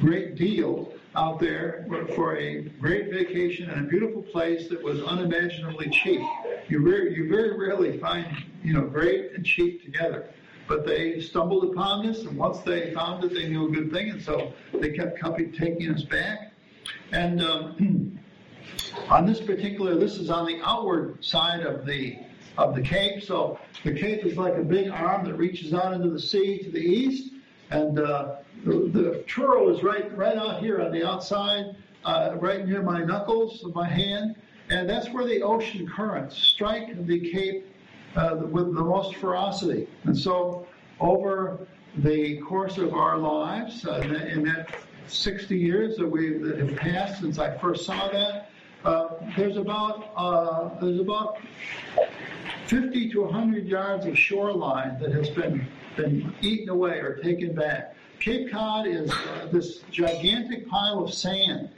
great 0.00 0.34
deal 0.34 0.92
out 1.18 1.40
there 1.40 1.84
for 2.14 2.36
a 2.36 2.62
great 2.80 3.10
vacation 3.10 3.68
and 3.68 3.84
a 3.84 3.88
beautiful 3.88 4.22
place 4.22 4.68
that 4.68 4.80
was 4.80 5.02
unimaginably 5.02 5.90
cheap. 5.90 6.20
You, 6.68 6.80
very, 6.84 7.12
you 7.16 7.28
very 7.28 7.58
rarely 7.58 7.98
find, 7.98 8.26
you 8.62 8.72
know, 8.72 8.82
great 8.82 9.32
and 9.32 9.44
cheap 9.44 9.84
together. 9.84 10.30
But 10.68 10.86
they 10.86 11.20
stumbled 11.20 11.64
upon 11.72 12.06
this, 12.06 12.20
and 12.20 12.36
once 12.36 12.60
they 12.60 12.94
found 12.94 13.24
it, 13.24 13.34
they 13.34 13.48
knew 13.48 13.66
a 13.66 13.70
good 13.70 13.90
thing, 13.90 14.10
and 14.10 14.22
so 14.22 14.52
they 14.72 14.90
kept 14.90 15.18
coming, 15.18 15.50
taking 15.50 15.90
us 15.90 16.02
back. 16.02 16.52
And 17.10 17.42
um, 17.42 18.20
on 19.08 19.26
this 19.26 19.40
particular, 19.40 19.96
this 19.96 20.18
is 20.18 20.30
on 20.30 20.46
the 20.46 20.60
outward 20.62 21.24
side 21.24 21.66
of 21.66 21.84
the 21.84 22.18
of 22.58 22.74
the 22.74 22.82
Cape. 22.82 23.22
So 23.22 23.58
the 23.84 23.92
Cape 23.92 24.24
is 24.24 24.36
like 24.36 24.56
a 24.56 24.62
big 24.62 24.90
arm 24.90 25.24
that 25.26 25.34
reaches 25.34 25.72
out 25.72 25.92
into 25.94 26.10
the 26.10 26.20
sea 26.20 26.58
to 26.58 26.70
the 26.70 26.80
east, 26.80 27.32
and 27.70 27.98
uh, 27.98 28.36
the, 28.64 28.72
the 28.92 29.24
Truro 29.26 29.68
is 29.68 29.82
right 29.82 30.16
right 30.16 30.36
out 30.36 30.60
here 30.60 30.80
on 30.80 30.92
the 30.92 31.06
outside, 31.06 31.76
uh, 32.04 32.36
right 32.38 32.66
near 32.66 32.82
my 32.82 33.02
knuckles 33.04 33.64
of 33.64 33.74
my 33.74 33.88
hand, 33.88 34.36
and 34.70 34.88
that's 34.88 35.10
where 35.10 35.26
the 35.26 35.42
ocean 35.42 35.88
currents 35.88 36.36
strike 36.36 37.06
the 37.06 37.30
Cape 37.30 37.66
uh, 38.16 38.36
with 38.36 38.74
the 38.74 38.82
most 38.82 39.16
ferocity. 39.16 39.88
And 40.04 40.16
so 40.16 40.66
over 41.00 41.66
the 41.98 42.38
course 42.38 42.78
of 42.78 42.94
our 42.94 43.16
lives, 43.18 43.86
uh, 43.86 44.00
in 44.00 44.44
that 44.44 44.74
60 45.06 45.56
years 45.56 45.96
that 45.96 46.06
we 46.06 46.38
that 46.38 46.58
have 46.58 46.76
passed 46.76 47.20
since 47.20 47.38
I 47.38 47.56
first 47.58 47.84
saw 47.84 48.08
that, 48.08 48.50
uh, 48.84 49.08
there's 49.36 49.56
about 49.56 50.12
uh, 50.16 50.70
there's 50.80 51.00
about 51.00 51.38
50 52.66 53.10
to 53.10 53.22
100 53.22 53.66
yards 53.66 54.06
of 54.06 54.16
shoreline 54.16 54.98
that 55.00 55.12
has 55.12 55.30
been 55.30 55.66
been 55.98 56.32
eaten 56.40 56.68
away 56.70 56.98
or 57.00 57.16
taken 57.22 57.54
back. 57.54 57.94
Cape 58.20 58.50
Cod 58.50 58.86
is 58.86 59.10
uh, 59.10 59.48
this 59.52 59.80
gigantic 59.90 60.68
pile 60.68 61.04
of 61.04 61.12
sand 61.12 61.68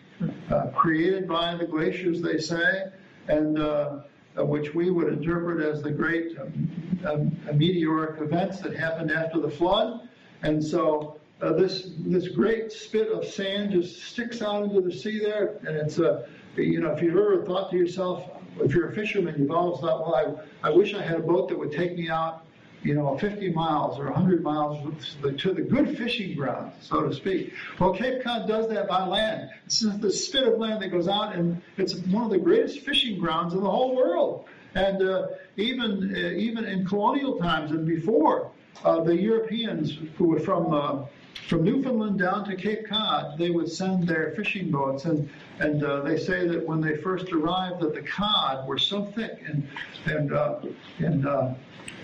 uh, 0.51 0.69
created 0.69 1.27
by 1.27 1.57
the 1.57 1.67
glaciers, 1.67 2.23
they 2.23 2.39
say, 2.39 2.85
and 3.29 3.59
uh, 3.59 4.01
which 4.37 4.75
we 4.75 4.91
would 4.91 5.13
interpret 5.13 5.63
as 5.63 5.83
the 5.83 5.91
great 5.91 6.39
um, 6.39 6.71
um, 7.07 7.59
meteoric 7.59 8.21
events 8.21 8.61
that 8.61 8.75
happened 8.77 9.11
after 9.11 9.41
the 9.41 9.51
flood. 9.51 10.09
And 10.43 10.63
so 10.63 11.19
uh, 11.43 11.53
this 11.55 11.91
this 11.99 12.29
great 12.29 12.73
spit 12.73 13.09
of 13.09 13.25
sand 13.25 13.73
just 13.73 14.03
sticks 14.03 14.43
out 14.43 14.63
into 14.63 14.81
the 14.81 14.93
sea 14.93 15.19
there, 15.19 15.59
and 15.67 15.77
it's 15.77 15.99
a 15.99 16.27
you 16.57 16.81
know 16.81 16.91
if 16.91 17.03
you've 17.03 17.17
ever 17.17 17.45
thought 17.45 17.71
to 17.71 17.77
yourself, 17.77 18.31
if 18.61 18.75
you're 18.75 18.89
a 18.89 18.95
fisherman, 18.95 19.35
you've 19.39 19.51
always 19.51 19.81
thought, 19.81 20.01
well, 20.01 20.15
I 20.63 20.69
I 20.69 20.71
wish 20.71 20.95
I 20.95 21.03
had 21.03 21.17
a 21.17 21.23
boat 21.23 21.49
that 21.49 21.59
would 21.59 21.73
take 21.73 21.97
me 21.97 22.09
out, 22.09 22.45
you 22.83 22.95
know, 22.95 23.19
50 23.19 23.51
miles 23.51 23.99
or 23.99 24.05
100 24.07 24.43
miles 24.43 25.17
to 25.23 25.53
the 25.53 25.63
good 25.63 25.97
fishing 25.97 26.35
grounds, 26.35 26.75
so 26.81 27.03
to 27.03 27.15
speak. 27.15 27.53
Well, 27.79 27.93
Cape 27.93 28.23
Cod 28.23 28.49
does 28.49 28.69
that 28.69 28.89
by 28.89 29.07
land. 29.07 29.51
It's 29.67 29.81
the 29.81 30.11
spit 30.11 30.45
of 30.45 30.59
land 30.59 30.83
that 30.83 30.89
goes 30.89 31.09
out, 31.09 31.35
and 31.35 31.61
it's 31.77 31.95
one 31.95 32.25
of 32.25 32.31
the 32.31 32.39
greatest 32.39 32.81
fishing 32.81 33.19
grounds 33.21 33.55
in 33.55 33.61
the 33.61 33.71
whole 33.71 33.95
world. 33.95 34.47
And 34.75 35.03
uh, 35.03 35.29
even 35.57 36.15
uh, 36.15 36.19
even 36.31 36.65
in 36.65 36.87
colonial 36.87 37.39
times 37.39 37.73
and 37.73 37.85
before, 37.87 38.51
uh, 38.85 39.03
the 39.03 39.17
Europeans 39.17 39.99
who 40.17 40.27
were 40.27 40.39
from 40.39 40.73
uh, 40.73 41.05
from 41.49 41.65
Newfoundland 41.65 42.19
down 42.19 42.49
to 42.49 42.55
Cape 42.55 42.87
Cod, 42.89 43.37
they 43.37 43.51
would 43.51 43.69
send 43.69 44.07
their 44.07 44.31
fishing 44.37 44.71
boats, 44.71 45.05
and 45.05 45.29
and 45.59 45.83
uh, 45.83 46.03
they 46.03 46.17
say 46.17 46.47
that 46.47 46.67
when 46.67 46.81
they 46.81 46.97
first 46.97 47.33
arrived, 47.33 47.81
that 47.81 47.95
the 47.95 48.03
cod 48.03 48.67
were 48.69 48.79
so 48.79 49.05
thick, 49.07 49.43
and 49.45 49.69
and 50.07 50.33
uh, 50.33 50.61
in 51.01 51.27
uh, 51.27 51.55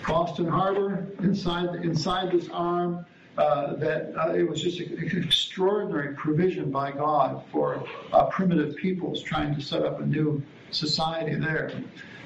Boston 0.07 0.47
Harbor, 0.47 1.05
inside 1.19 1.75
inside 1.83 2.31
this 2.31 2.47
arm, 2.49 3.05
uh, 3.37 3.75
that 3.75 4.13
uh, 4.17 4.33
it 4.33 4.49
was 4.49 4.61
just 4.61 4.79
an 4.79 4.97
extraordinary 4.99 6.15
provision 6.15 6.71
by 6.71 6.91
God 6.91 7.43
for 7.51 7.85
uh, 8.13 8.25
primitive 8.25 8.75
peoples 8.77 9.21
trying 9.21 9.53
to 9.53 9.61
set 9.61 9.83
up 9.83 9.99
a 9.99 10.05
new 10.05 10.41
society 10.71 11.35
there. 11.35 11.71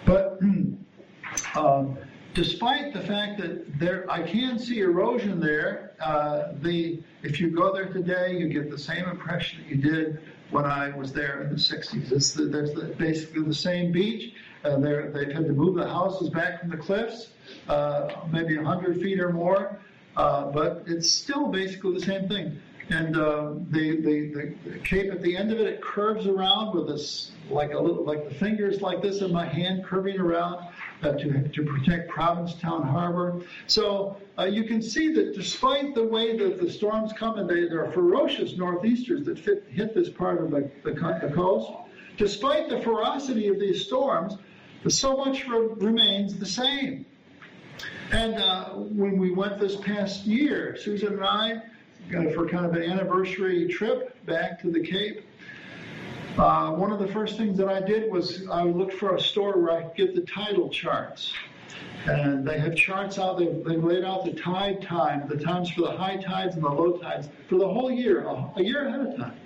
But 0.06 0.40
um, 1.56 1.98
despite 2.34 2.94
the 2.94 3.02
fact 3.02 3.42
that 3.42 3.80
there, 3.80 4.10
I 4.10 4.22
can 4.22 4.60
see 4.60 4.80
erosion 4.80 5.40
there. 5.40 5.94
Uh, 6.00 6.54
the 6.62 7.02
if 7.24 7.40
you 7.40 7.50
go 7.50 7.74
there 7.74 7.92
today, 7.92 8.38
you 8.38 8.48
get 8.48 8.72
the 8.72 8.80
same 8.80 9.06
impression 9.06 9.62
that 9.62 9.70
you 9.70 9.82
did 9.82 10.20
when 10.52 10.66
I 10.66 10.96
was 10.96 11.14
there 11.14 11.44
in 11.44 11.50
the 11.50 11.56
60s. 11.56 12.12
It's 12.12 12.34
the, 12.34 12.46
there's 12.46 12.74
the, 12.74 12.94
basically 12.98 13.44
the 13.44 13.54
same 13.54 13.92
beach. 13.92 14.34
Uh, 14.64 14.78
they've 14.78 15.32
had 15.32 15.46
to 15.46 15.54
move 15.54 15.76
the 15.76 15.88
houses 15.88 16.30
back 16.30 16.60
from 16.60 16.70
the 16.70 16.78
cliffs, 16.78 17.30
uh, 17.68 18.10
maybe 18.32 18.56
100 18.58 19.02
feet 19.02 19.20
or 19.20 19.32
more, 19.32 19.80
uh, 20.18 20.46
but 20.52 20.84
it's 20.88 21.10
still 21.10 21.48
basically 21.48 21.94
the 21.94 22.06
same 22.06 22.28
thing. 22.28 22.60
And 22.90 23.16
uh, 23.16 23.54
the, 23.70 24.02
the, 24.02 24.56
the 24.70 24.80
cape 24.80 25.14
at 25.14 25.22
the 25.22 25.38
end 25.38 25.54
of 25.54 25.60
it, 25.60 25.68
it 25.68 25.82
curves 25.82 26.28
around 26.28 26.76
with 26.76 26.88
this, 26.88 27.32
like 27.50 27.72
a 27.72 27.80
little, 27.80 28.04
like 28.04 28.28
the 28.28 28.36
fingers 28.36 28.82
like 28.82 29.02
this 29.02 29.22
in 29.22 29.32
my 29.32 29.46
hand 29.46 29.86
curving 29.86 30.20
around 30.20 30.68
uh, 31.02 31.14
to, 31.14 31.48
to 31.48 31.64
protect 31.64 32.10
Provincetown 32.10 32.86
Harbor. 32.86 33.42
So 33.68 34.18
uh, 34.38 34.44
you 34.44 34.66
can 34.66 34.82
see 34.82 35.14
that 35.14 35.34
despite 35.36 35.96
the 35.96 36.04
way 36.04 36.38
that 36.38 36.60
the 36.60 36.70
storms 36.70 37.14
come, 37.14 37.40
and 37.40 37.50
they, 37.50 37.68
there 37.70 37.86
are 37.86 37.92
ferocious 37.94 38.58
northeasters 38.58 39.26
that 39.26 39.40
fit, 39.40 39.64
hit 39.70 39.94
this 39.96 40.10
part 40.10 40.42
of 40.42 40.52
the, 40.52 40.70
the, 40.84 40.92
the 40.92 41.32
coast, 41.34 41.72
despite 42.18 42.68
the 42.68 42.82
ferocity 42.82 43.48
of 43.48 43.58
these 43.58 43.86
storms, 43.86 44.38
so 44.90 45.16
much 45.16 45.48
re- 45.48 45.68
remains 45.78 46.38
the 46.38 46.46
same. 46.46 47.06
And 48.12 48.36
uh, 48.36 48.70
when 48.72 49.18
we 49.18 49.32
went 49.32 49.58
this 49.58 49.78
past 49.78 50.26
year, 50.26 50.76
Susan 50.78 51.14
and 51.14 51.24
I, 51.24 51.62
for 52.34 52.48
kind 52.48 52.66
of 52.66 52.74
an 52.74 52.84
anniversary 52.84 53.68
trip 53.70 54.26
back 54.26 54.62
to 54.62 54.72
the 54.72 54.82
Cape, 54.82 55.26
uh, 56.38 56.72
one 56.72 56.92
of 56.92 57.00
the 57.00 57.08
first 57.08 57.38
things 57.38 57.58
that 57.58 57.70
I 57.70 57.80
did 57.80 58.12
was 58.12 58.48
I 58.50 58.64
looked 58.64 58.94
for 58.94 59.16
a 59.16 59.20
store 59.20 59.58
where 59.60 59.72
I 59.72 59.84
could 59.84 59.96
get 59.96 60.16
the 60.16 60.22
tidal 60.22 60.70
charts. 60.70 61.34
And 62.06 62.46
they 62.46 62.60
have 62.60 62.76
charts 62.76 63.18
out, 63.18 63.38
they've, 63.38 63.64
they've 63.64 63.84
laid 63.84 64.04
out 64.04 64.26
the 64.26 64.34
tide 64.34 64.82
time, 64.82 65.28
the 65.30 65.38
times 65.38 65.70
for 65.70 65.82
the 65.82 65.92
high 65.92 66.18
tides 66.18 66.56
and 66.56 66.64
the 66.64 66.70
low 66.70 66.98
tides 66.98 67.30
for 67.48 67.60
the 67.60 67.68
whole 67.68 67.92
year, 67.92 68.26
a, 68.28 68.52
a 68.58 68.64
year 68.64 68.88
ahead 68.88 69.02
of 69.02 69.18
time. 69.18 69.38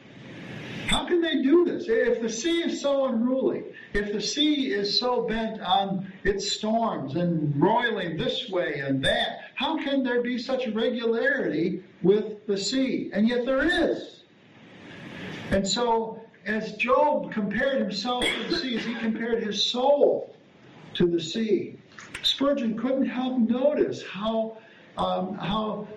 How 0.88 1.06
can 1.06 1.22
they 1.22 1.42
do 1.42 1.66
this? 1.66 1.86
If 1.88 2.22
the 2.22 2.30
sea 2.30 2.64
is 2.64 2.82
so 2.82 3.06
unruly, 3.06 3.64
if 3.94 4.12
the 4.12 4.22
sea 4.22 4.72
is 4.72 5.00
so 5.00 5.24
bent 5.24 5.62
on 5.62 6.12
its 6.24 6.52
storms 6.52 7.16
and 7.16 7.60
roiling 7.60 8.18
this 8.18 8.50
way 8.50 8.80
and 8.80 9.04
that, 9.04 9.52
how 9.56 9.78
can 9.78 10.04
there 10.04 10.22
be 10.22 10.38
such 10.38 10.68
regularity 10.68 11.84
with 12.04 12.46
the 12.46 12.58
sea? 12.58 13.10
And 13.14 13.28
yet 13.28 13.46
there 13.46 13.66
is. 13.92 14.22
And 15.52 15.68
so 15.68 16.22
as 16.46 16.74
Job 16.74 17.32
compared 17.32 17.82
himself 17.82 18.24
to 18.24 18.50
the 18.50 18.58
seas, 18.58 18.86
he 18.86 18.94
compared 18.96 19.44
his 19.44 19.64
soul 19.64 20.36
to 20.94 21.08
the 21.08 21.20
sea. 21.20 21.78
Spurgeon 22.22 22.78
couldn't 22.78 23.08
help 23.08 23.38
notice 23.38 24.04
how 24.04 24.58
um, 24.98 25.38
how 25.38 25.88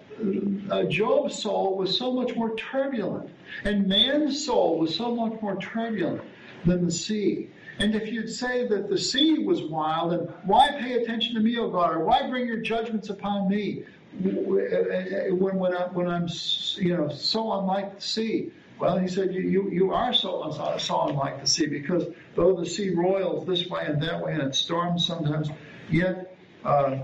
uh, 0.71 0.85
Job's 0.85 1.41
soul 1.41 1.77
was 1.77 1.97
so 1.97 2.13
much 2.13 2.35
more 2.35 2.55
turbulent, 2.57 3.31
and 3.65 3.87
man's 3.87 4.45
soul 4.45 4.79
was 4.79 4.95
so 4.95 5.15
much 5.15 5.41
more 5.41 5.57
turbulent 5.57 6.23
than 6.65 6.85
the 6.85 6.93
sea. 6.93 7.51
And 7.79 7.95
if 7.95 8.09
you'd 8.09 8.31
say 8.31 8.67
that 8.67 8.89
the 8.89 8.99
sea 8.99 9.39
was 9.39 9.63
wild, 9.63 10.13
and 10.13 10.29
why 10.45 10.71
pay 10.81 10.95
attention 10.95 11.35
to 11.35 11.41
me, 11.41 11.57
O 11.59 11.71
God, 11.71 11.95
or 11.95 12.05
why 12.05 12.29
bring 12.29 12.47
your 12.47 12.61
judgments 12.61 13.09
upon 13.09 13.49
me 13.49 13.85
when, 14.21 15.59
when, 15.59 15.75
I, 15.75 15.87
when 15.87 16.09
I'm 16.09 16.29
you 16.77 16.97
know 16.97 17.09
so 17.09 17.53
unlike 17.61 17.97
the 17.97 18.03
sea? 18.03 18.51
Well, 18.81 18.97
he 18.99 19.09
said, 19.09 19.35
you, 19.35 19.41
you, 19.41 19.71
you 19.71 19.93
are 19.93 20.13
so, 20.13 20.77
so 20.79 21.09
unlike 21.09 21.41
the 21.41 21.49
sea 21.49 21.67
because 21.67 22.07
though 22.37 22.55
the 22.55 22.67
sea 22.67 22.91
roils 22.91 23.45
this 23.45 23.67
way 23.67 23.85
and 23.87 24.01
that 24.03 24.25
way 24.25 24.35
and 24.35 24.43
it 24.43 24.55
storms 24.55 25.05
sometimes, 25.05 25.51
yet 25.91 26.37
uh, 26.65 26.99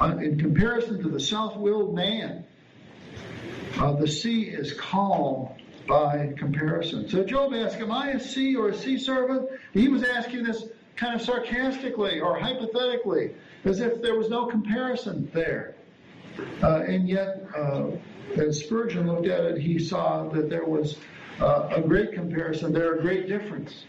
in 0.00 0.38
comparison 0.38 1.02
to 1.02 1.08
the 1.08 1.20
self-willed 1.20 1.94
man, 1.94 2.44
uh, 3.78 3.92
the 3.92 4.08
sea 4.08 4.42
is 4.42 4.72
calm 4.72 5.48
by 5.86 6.32
comparison. 6.36 7.08
So 7.08 7.24
Job 7.24 7.54
asked, 7.54 7.76
Am 7.76 7.90
I 7.90 8.10
a 8.10 8.20
sea 8.20 8.56
or 8.56 8.68
a 8.68 8.74
sea 8.74 8.98
servant? 8.98 9.48
He 9.72 9.88
was 9.88 10.02
asking 10.02 10.44
this 10.44 10.64
kind 10.96 11.14
of 11.14 11.22
sarcastically 11.22 12.20
or 12.20 12.38
hypothetically, 12.38 13.34
as 13.64 13.80
if 13.80 14.02
there 14.02 14.16
was 14.16 14.28
no 14.28 14.46
comparison 14.46 15.30
there. 15.32 15.74
Uh, 16.62 16.82
and 16.82 17.08
yet, 17.08 17.44
uh, 17.56 17.90
as 18.36 18.60
Spurgeon 18.60 19.06
looked 19.06 19.26
at 19.26 19.44
it, 19.44 19.58
he 19.58 19.78
saw 19.78 20.28
that 20.28 20.50
there 20.50 20.64
was 20.64 20.98
uh, 21.40 21.70
a 21.74 21.80
great 21.80 22.12
comparison, 22.12 22.72
there 22.72 22.94
a 22.94 23.00
great 23.00 23.28
difference, 23.28 23.84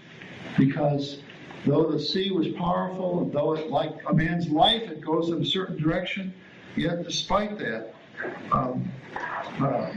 because 0.58 1.22
though 1.66 1.92
the 1.92 2.00
sea 2.00 2.32
was 2.32 2.48
powerful, 2.50 3.22
and 3.22 3.32
though 3.32 3.54
it, 3.54 3.70
like 3.70 3.94
a 4.08 4.14
man's 4.14 4.50
life, 4.50 4.84
it 4.84 5.02
goes 5.02 5.30
in 5.30 5.42
a 5.42 5.46
certain 5.46 5.82
direction, 5.82 6.34
yet 6.76 7.04
despite 7.04 7.58
that, 7.60 7.94
um, 8.52 8.92
uh, 9.60 9.92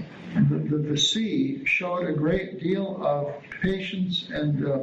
the, 0.48 0.58
the, 0.58 0.78
the, 0.78 0.96
sea 0.96 1.64
showed 1.64 2.08
a 2.08 2.12
great 2.12 2.60
deal 2.60 3.04
of 3.04 3.34
patience 3.60 4.28
and, 4.32 4.66
uh, 4.66 4.78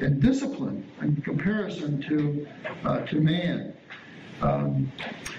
and 0.00 0.20
discipline 0.20 0.86
in 1.02 1.16
comparison 1.22 2.00
to, 2.02 2.46
uh, 2.84 3.00
to 3.00 3.20
man. 3.20 3.74
Um, 4.40 4.90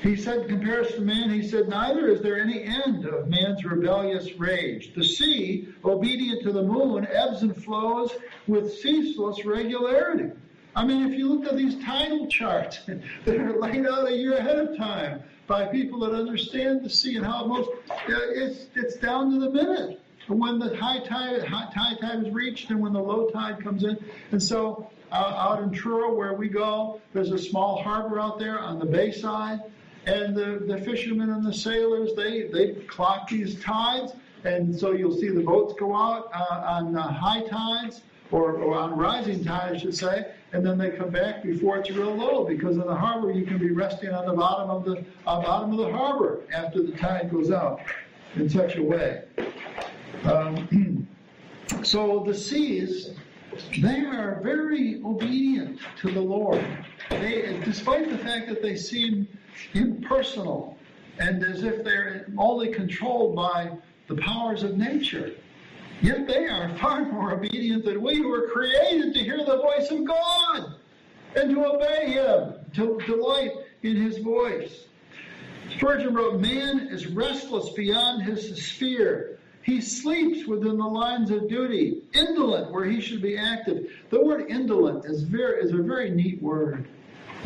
he 0.01 0.15
said, 0.15 0.41
in 0.41 0.47
comparison 0.47 0.99
to 0.99 1.01
man, 1.01 1.29
he 1.29 1.47
said, 1.47 1.67
Neither 1.67 2.07
is 2.07 2.21
there 2.21 2.39
any 2.39 2.63
end 2.63 3.05
of 3.05 3.27
man's 3.27 3.63
rebellious 3.65 4.33
rage. 4.37 4.93
The 4.93 5.03
sea, 5.03 5.69
obedient 5.83 6.43
to 6.43 6.51
the 6.51 6.63
moon, 6.63 7.07
ebbs 7.11 7.41
and 7.41 7.55
flows 7.55 8.11
with 8.47 8.73
ceaseless 8.73 9.45
regularity. 9.45 10.31
I 10.75 10.83
mean, 10.83 11.11
if 11.11 11.17
you 11.17 11.29
look 11.29 11.45
at 11.45 11.57
these 11.57 11.81
tidal 11.83 12.27
charts 12.27 12.79
that 13.25 13.37
are 13.37 13.59
laid 13.59 13.85
out 13.87 14.07
a 14.07 14.15
year 14.15 14.37
ahead 14.37 14.59
of 14.59 14.77
time 14.77 15.23
by 15.47 15.65
people 15.65 15.99
that 16.01 16.13
understand 16.13 16.83
the 16.83 16.89
sea 16.89 17.15
and 17.15 17.25
how 17.25 17.45
it 17.45 17.47
moves, 17.47 17.69
it's, 18.07 18.65
it's 18.75 18.95
down 18.97 19.31
to 19.31 19.39
the 19.39 19.49
minute 19.49 20.01
when 20.27 20.59
the 20.59 20.75
high 20.75 20.99
tide, 20.99 21.43
high 21.43 21.71
tide 21.73 22.01
time 22.01 22.25
is 22.25 22.33
reached 22.33 22.71
and 22.71 22.81
when 22.81 22.93
the 22.93 22.99
low 22.99 23.29
tide 23.29 23.63
comes 23.63 23.83
in. 23.83 23.97
And 24.31 24.41
so 24.41 24.89
out 25.11 25.61
in 25.61 25.71
Truro 25.71 26.13
where 26.13 26.33
we 26.33 26.49
go. 26.49 26.99
There's 27.13 27.31
a 27.31 27.37
small 27.37 27.81
harbor 27.81 28.19
out 28.19 28.39
there 28.39 28.59
on 28.59 28.79
the 28.79 28.85
bay 28.85 29.11
side. 29.11 29.61
And 30.05 30.35
the, 30.35 30.63
the 30.67 30.77
fishermen 30.81 31.29
and 31.31 31.45
the 31.45 31.53
sailors, 31.53 32.11
they, 32.15 32.47
they 32.47 32.73
clock 32.85 33.29
these 33.29 33.61
tides. 33.61 34.13
And 34.43 34.77
so 34.77 34.91
you'll 34.91 35.17
see 35.17 35.29
the 35.29 35.41
boats 35.41 35.73
go 35.79 35.95
out 35.95 36.29
uh, 36.33 36.63
on 36.67 36.95
uh, 36.95 37.11
high 37.11 37.43
tides 37.47 38.01
or, 38.31 38.53
or 38.53 38.77
on 38.77 38.97
rising 38.97 39.43
tide, 39.43 39.75
I 39.75 39.77
should 39.77 39.95
say, 39.95 40.31
and 40.53 40.65
then 40.65 40.77
they 40.77 40.91
come 40.91 41.09
back 41.09 41.43
before 41.43 41.77
it's 41.77 41.91
real 41.91 42.15
low 42.15 42.45
because 42.45 42.77
in 42.77 42.85
the 42.85 42.95
harbor 42.95 43.31
you 43.31 43.45
can 43.45 43.57
be 43.57 43.71
resting 43.71 44.09
on 44.09 44.25
the 44.25 44.33
bottom 44.33 44.69
of 44.69 44.85
the 44.85 45.05
uh, 45.27 45.41
bottom 45.41 45.71
of 45.71 45.77
the 45.77 45.91
harbor 45.91 46.41
after 46.53 46.81
the 46.81 46.91
tide 46.93 47.31
goes 47.31 47.51
out 47.51 47.81
in 48.35 48.49
such 48.49 48.75
a 48.77 48.83
way. 48.83 49.23
Um, 50.23 51.07
so 51.83 52.23
the 52.25 52.33
seas 52.33 53.11
they 53.81 54.01
are 54.01 54.41
very 54.43 55.01
obedient 55.03 55.79
to 56.01 56.11
the 56.11 56.19
Lord. 56.19 56.65
They, 57.09 57.59
despite 57.63 58.09
the 58.09 58.17
fact 58.17 58.49
that 58.49 58.61
they 58.61 58.75
seem 58.75 59.27
impersonal 59.73 60.77
and 61.19 61.43
as 61.43 61.63
if 61.63 61.83
they're 61.83 62.27
only 62.37 62.73
controlled 62.73 63.35
by 63.35 63.71
the 64.07 64.15
powers 64.15 64.63
of 64.63 64.77
nature, 64.77 65.31
yet 66.01 66.27
they 66.27 66.45
are 66.47 66.75
far 66.77 67.05
more 67.11 67.33
obedient 67.33 67.85
than 67.85 68.01
we 68.01 68.17
who 68.17 68.29
were 68.29 68.47
created 68.49 69.13
to 69.13 69.19
hear 69.19 69.37
the 69.37 69.57
voice 69.57 69.89
of 69.91 70.05
God 70.05 70.75
and 71.35 71.53
to 71.53 71.65
obey 71.65 72.11
Him, 72.11 72.53
to 72.75 72.99
delight 73.05 73.51
in 73.83 73.95
His 73.95 74.19
voice. 74.19 74.85
Spurgeon 75.75 76.13
wrote, 76.13 76.39
Man 76.39 76.87
is 76.91 77.07
restless 77.07 77.69
beyond 77.71 78.23
his 78.23 78.63
sphere 78.63 79.35
he 79.65 79.81
sleeps 79.81 80.45
within 80.45 80.77
the 80.77 80.85
lines 80.85 81.31
of 81.31 81.49
duty, 81.49 82.03
indolent 82.13 82.71
where 82.71 82.85
he 82.85 83.01
should 83.01 83.23
be 83.23 83.35
active. 83.35 83.91
The 84.11 84.23
word 84.23 84.45
indolent 84.47 85.05
is, 85.05 85.23
very, 85.23 85.59
is 85.59 85.71
a 85.71 85.77
very 85.77 86.11
neat 86.11 86.39
word. 86.39 86.87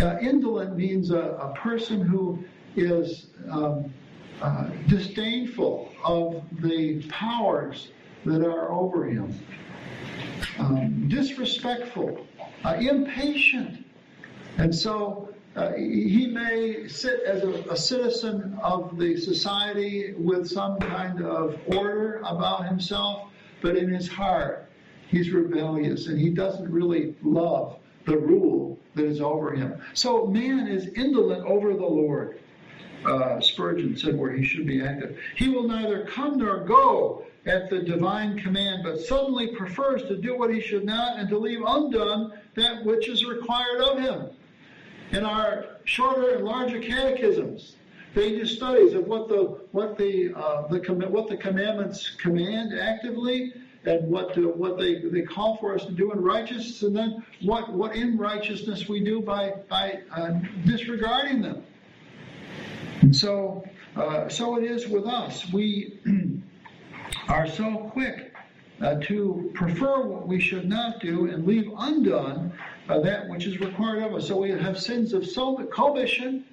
Uh, 0.02 0.18
indolent 0.20 0.76
means 0.76 1.12
a, 1.12 1.18
a, 1.18 1.54
person 1.56 2.02
who 2.02 2.44
is 2.76 3.28
um, 3.50 3.94
uh, 4.42 4.70
disdainful 4.88 5.94
of 6.04 6.44
the 6.62 7.02
powers 7.08 7.92
that 8.26 8.46
are 8.46 8.72
over 8.72 9.06
him, 9.08 9.34
um, 10.60 11.08
disrespectful, 11.08 12.26
uh, 12.64 12.76
impatient. 12.80 13.86
And 14.58 14.74
so 14.74 15.30
uh, 15.56 15.74
he 15.74 16.28
may 16.28 16.88
sit 16.88 17.22
as 17.24 17.44
a, 17.44 17.50
a, 17.72 17.78
citizen 17.78 18.58
of 18.62 18.98
the 18.98 19.18
society 19.18 20.14
with 20.18 20.48
some 20.48 20.78
kind 20.80 21.24
of 21.24 21.60
order 21.68 22.22
about 22.26 22.68
himself, 22.68 23.30
but 23.62 23.76
in 23.76 23.90
his 23.90 24.08
heart, 24.08 24.70
he's 25.08 25.32
rebellious 25.32 26.08
and 26.08 26.20
he 26.20 26.30
doesn't 26.30 26.70
really 26.72 27.16
love 27.24 27.78
the 28.06 28.18
rule 28.18 28.78
that 28.96 29.06
is 29.06 29.22
over 29.22 29.54
him. 29.54 29.82
So 29.94 30.28
man 30.28 30.68
is 30.68 30.88
indolent 30.96 31.46
over 31.46 31.74
the 31.74 31.86
Lord. 31.86 32.40
Uh, 33.06 33.40
Spurgeon 33.40 33.96
said 33.98 34.18
where 34.18 34.32
he 34.32 34.44
should 34.44 34.68
be 34.68 34.82
active. 34.82 35.18
He 35.36 35.50
will 35.50 35.68
neither 35.68 36.06
come 36.06 36.38
nor 36.38 36.66
go 36.66 37.26
at 37.50 37.70
the 37.70 37.80
divine 37.80 38.38
command, 38.38 38.84
but 38.84 39.00
suddenly 39.00 39.48
prefers 39.48 40.04
to 40.04 40.16
do 40.16 40.38
what 40.38 40.54
he 40.54 40.62
should 40.62 40.86
not 40.86 41.18
and 41.18 41.28
to 41.30 41.38
leave 41.38 41.62
undone 41.66 42.32
that 42.56 42.86
which 42.86 43.10
is 43.10 43.26
required 43.26 43.82
of 43.82 44.00
him 44.00 44.30
in 45.12 45.26
our 45.26 45.66
shorter 45.86 46.36
and 46.36 46.46
larger 46.46 46.80
catechisms. 46.80 47.76
They 48.14 48.32
do 48.32 48.46
studies 48.46 48.94
of 48.94 49.08
what 49.08 49.28
the 49.30 49.60
what 49.72 49.98
the 49.98 50.34
uh, 50.36 50.68
the 50.68 50.80
what 51.10 51.28
the 51.28 51.38
commandments 51.38 52.12
command 52.22 52.78
actively, 52.80 53.54
and 53.86 54.10
what 54.10 54.34
to, 54.34 54.50
what 54.50 54.78
they, 54.78 55.00
they 55.00 55.22
call 55.22 55.58
for 55.58 55.76
us 55.76 55.86
to 55.86 55.92
do 55.92 56.12
in 56.12 56.20
righteousness, 56.22 56.82
and 56.84 56.96
then 56.96 57.24
what 57.42 57.72
what 57.72 57.96
in 57.96 58.18
righteousness 58.18 58.88
we 58.88 59.04
do 59.04 59.22
by 59.22 59.54
by 59.70 60.02
uh, 60.12 60.40
disregarding 60.66 61.42
them. 61.42 61.64
And 63.02 63.16
so 63.16 63.64
uh, 63.96 64.28
so 64.28 64.58
it 64.58 64.64
is 64.64 64.88
with 64.88 65.06
us. 65.06 65.52
We 65.54 66.00
are 67.28 67.48
so 67.48 67.90
quick 67.92 68.34
uh, 68.82 68.96
to 68.96 69.52
prefer 69.54 70.02
what 70.02 70.28
we 70.28 70.40
should 70.40 70.68
not 70.68 71.00
do 71.00 71.30
and 71.30 71.46
leave 71.46 71.72
undone 71.78 72.52
uh, 72.88 73.00
that 73.00 73.28
which 73.28 73.46
is 73.46 73.60
required 73.60 74.04
of 74.04 74.14
us. 74.14 74.28
So 74.28 74.38
we 74.38 74.50
have 74.52 74.80
sins 74.80 75.14
of 75.14 75.26
so- 75.26 75.58
commission 75.66 76.46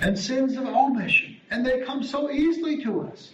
and 0.00 0.18
sins 0.18 0.56
of 0.56 0.66
omission, 0.66 1.36
and 1.50 1.64
they 1.64 1.80
come 1.80 2.02
so 2.02 2.30
easily 2.30 2.82
to 2.84 3.02
us. 3.02 3.32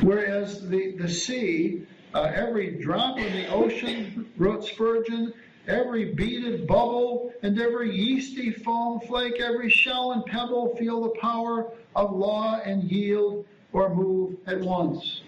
Whereas 0.00 0.66
the, 0.68 0.92
the 0.92 1.08
sea, 1.08 1.86
uh, 2.14 2.32
every 2.34 2.80
drop 2.80 3.18
in 3.18 3.32
the 3.32 3.48
ocean, 3.48 4.32
wrote 4.38 4.64
Spurgeon, 4.64 5.34
every 5.68 6.14
beaded 6.14 6.66
bubble 6.66 7.32
and 7.42 7.60
every 7.60 7.94
yeasty 7.94 8.50
foam 8.50 9.00
flake, 9.00 9.40
every 9.40 9.68
shell 9.68 10.12
and 10.12 10.24
pebble 10.24 10.74
feel 10.76 11.02
the 11.02 11.20
power 11.20 11.70
of 11.94 12.12
law 12.16 12.60
and 12.64 12.84
yield 12.84 13.44
or 13.72 13.94
move 13.94 14.36
at 14.46 14.58
once 14.60 15.22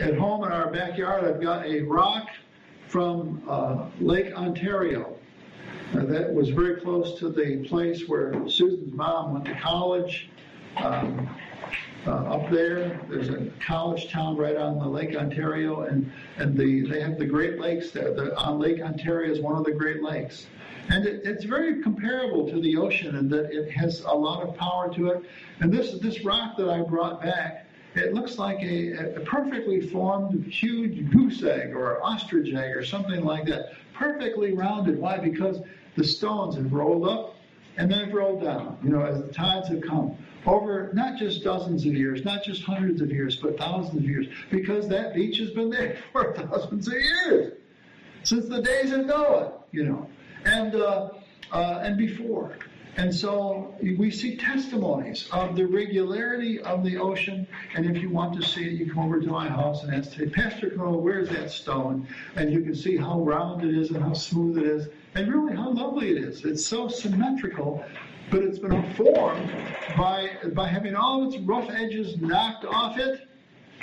at 0.00 0.16
home 0.16 0.44
in 0.44 0.52
our 0.52 0.70
backyard, 0.70 1.24
I've 1.24 1.40
got 1.40 1.66
a 1.66 1.82
rock 1.82 2.28
from 2.88 3.42
uh, 3.48 3.86
Lake 4.00 4.34
Ontario 4.34 5.16
uh, 5.94 6.04
that 6.04 6.32
was 6.32 6.50
very 6.50 6.80
close 6.80 7.18
to 7.18 7.28
the 7.28 7.64
place 7.68 8.08
where 8.08 8.32
Susan's 8.48 8.92
mom 8.92 9.32
went 9.32 9.44
to 9.46 9.54
college. 9.54 10.28
Um, 10.76 11.28
uh, 12.06 12.10
up 12.10 12.50
there, 12.50 13.00
there's 13.08 13.28
a 13.28 13.46
college 13.64 14.10
town 14.10 14.36
right 14.36 14.56
on 14.56 14.78
the 14.78 14.86
Lake 14.86 15.14
Ontario, 15.14 15.82
and 15.82 16.10
and 16.36 16.56
the 16.56 16.80
they 16.88 17.00
have 17.00 17.16
the 17.16 17.26
Great 17.26 17.60
Lakes 17.60 17.92
there. 17.92 18.12
The, 18.12 18.36
on 18.36 18.58
Lake 18.58 18.80
Ontario 18.80 19.30
is 19.30 19.40
one 19.40 19.56
of 19.56 19.64
the 19.64 19.70
Great 19.70 20.02
Lakes, 20.02 20.46
and 20.88 21.06
it, 21.06 21.22
it's 21.24 21.44
very 21.44 21.80
comparable 21.80 22.48
to 22.50 22.60
the 22.60 22.76
ocean 22.76 23.14
in 23.14 23.28
that 23.28 23.52
it 23.52 23.70
has 23.70 24.00
a 24.00 24.12
lot 24.12 24.42
of 24.42 24.56
power 24.56 24.92
to 24.94 25.10
it. 25.10 25.22
And 25.60 25.72
this 25.72 25.92
this 26.00 26.24
rock 26.24 26.56
that 26.56 26.68
I 26.68 26.80
brought 26.82 27.22
back 27.22 27.61
it 27.94 28.14
looks 28.14 28.38
like 28.38 28.62
a, 28.62 29.16
a 29.16 29.20
perfectly 29.20 29.80
formed 29.80 30.44
huge 30.46 31.10
goose 31.10 31.42
egg 31.42 31.74
or 31.74 32.02
ostrich 32.02 32.52
egg 32.54 32.76
or 32.76 32.84
something 32.84 33.24
like 33.24 33.46
that. 33.46 33.72
Perfectly 33.94 34.52
rounded. 34.52 34.98
Why? 34.98 35.18
Because 35.18 35.60
the 35.96 36.04
stones 36.04 36.56
have 36.56 36.72
rolled 36.72 37.06
up 37.06 37.36
and 37.76 37.90
then 37.90 38.06
have 38.06 38.14
rolled 38.14 38.42
down, 38.42 38.78
you 38.82 38.90
know, 38.90 39.02
as 39.02 39.20
the 39.20 39.32
tides 39.32 39.68
have 39.68 39.82
come 39.82 40.16
over 40.46 40.90
not 40.92 41.18
just 41.18 41.44
dozens 41.44 41.86
of 41.86 41.94
years, 41.94 42.24
not 42.24 42.42
just 42.42 42.62
hundreds 42.62 43.00
of 43.00 43.10
years, 43.10 43.36
but 43.36 43.58
thousands 43.58 43.96
of 43.96 44.04
years, 44.04 44.26
because 44.50 44.88
that 44.88 45.14
beach 45.14 45.38
has 45.38 45.50
been 45.50 45.70
there 45.70 45.98
for 46.12 46.34
thousands 46.34 46.88
of 46.88 46.94
years, 46.94 47.54
since 48.24 48.48
the 48.48 48.60
days 48.60 48.92
of 48.92 49.06
Noah, 49.06 49.52
you 49.70 49.84
know, 49.84 50.08
and 50.44 50.74
uh, 50.74 51.10
uh, 51.52 51.80
and 51.82 51.96
before. 51.96 52.56
And 52.96 53.14
so 53.14 53.74
we 53.80 54.10
see 54.10 54.36
testimonies 54.36 55.28
of 55.32 55.56
the 55.56 55.66
regularity 55.66 56.60
of 56.60 56.84
the 56.84 56.98
ocean. 56.98 57.46
And 57.74 57.86
if 57.86 58.02
you 58.02 58.10
want 58.10 58.38
to 58.38 58.46
see 58.46 58.66
it, 58.66 58.72
you 58.72 58.92
come 58.92 59.04
over 59.04 59.18
to 59.18 59.26
my 59.28 59.48
house 59.48 59.82
and 59.82 59.94
ask, 59.94 60.12
say, 60.12 60.26
Pastor 60.26 60.70
Cole, 60.70 61.00
where's 61.00 61.30
that 61.30 61.50
stone? 61.50 62.06
And 62.36 62.52
you 62.52 62.60
can 62.60 62.74
see 62.74 62.98
how 62.98 63.20
round 63.20 63.64
it 63.64 63.74
is 63.74 63.90
and 63.90 64.02
how 64.02 64.12
smooth 64.12 64.58
it 64.58 64.64
is, 64.64 64.88
and 65.14 65.32
really 65.32 65.56
how 65.56 65.72
lovely 65.72 66.10
it 66.10 66.18
is. 66.18 66.44
It's 66.44 66.66
so 66.66 66.88
symmetrical, 66.88 67.82
but 68.30 68.42
it's 68.42 68.58
been 68.58 68.92
formed 68.94 69.50
by 69.96 70.30
by 70.54 70.68
having 70.68 70.94
all 70.94 71.22
of 71.22 71.32
its 71.32 71.42
rough 71.42 71.70
edges 71.70 72.18
knocked 72.18 72.64
off 72.64 72.98
it 72.98 73.26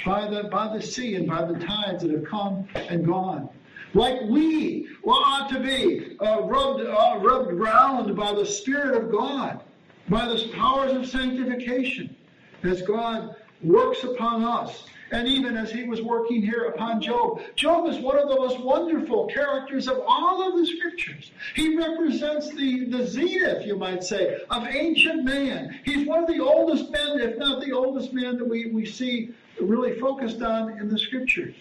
by 0.06 0.28
the 0.28 0.44
by 0.44 0.76
the 0.76 0.82
sea 0.82 1.16
and 1.16 1.28
by 1.28 1.46
the 1.46 1.58
tides 1.60 2.04
that 2.04 2.12
have 2.12 2.26
come 2.26 2.68
and 2.76 3.06
gone 3.06 3.50
like 3.94 4.22
we 4.24 4.88
ought 5.04 5.50
to 5.50 5.60
be 5.60 6.18
uh, 6.20 6.42
rubbed, 6.44 6.86
uh, 6.86 7.20
rubbed 7.22 7.54
round 7.54 8.16
by 8.16 8.34
the 8.34 8.46
Spirit 8.46 8.96
of 8.96 9.12
God, 9.12 9.62
by 10.10 10.28
the 10.28 10.50
powers 10.56 10.94
of 10.94 11.08
sanctification, 11.08 12.16
as 12.64 12.82
God 12.84 13.36
works 13.64 14.04
upon 14.04 14.44
us. 14.44 14.86
And 15.12 15.28
even 15.28 15.58
as 15.58 15.72
he 15.72 15.86
was 15.86 16.04
working 16.04 16.44
here 16.44 16.66
upon 16.66 17.02
Job, 17.02 17.42
Job 17.56 17.88
is 17.88 17.98
one 17.98 18.18
of 18.20 18.30
the 18.30 18.36
most 18.36 18.60
wonderful 18.60 19.26
characters 19.26 19.88
of 19.88 20.02
all 20.06 20.48
of 20.48 20.60
the 20.60 20.68
scriptures. 20.68 21.32
He 21.56 21.76
represents 21.76 22.54
the, 22.54 22.86
the 22.86 23.08
zenith, 23.08 23.66
you 23.66 23.76
might 23.76 24.04
say, 24.04 24.38
of 24.52 24.68
ancient 24.68 25.24
man. 25.24 25.80
He's 25.84 26.08
one 26.08 26.24
of 26.24 26.30
the 26.30 26.40
oldest 26.40 26.92
men, 26.92 27.20
if 27.22 27.38
not 27.38 27.64
the 27.66 27.72
oldest 27.72 28.14
man 28.14 28.38
that 28.38 28.48
we, 28.48 28.68
we 28.68 28.86
see 28.86 29.34
really 29.60 30.00
focused 30.00 30.44
on 30.44 30.78
in 30.80 30.90
the 30.90 31.00
scriptures. 31.00 31.56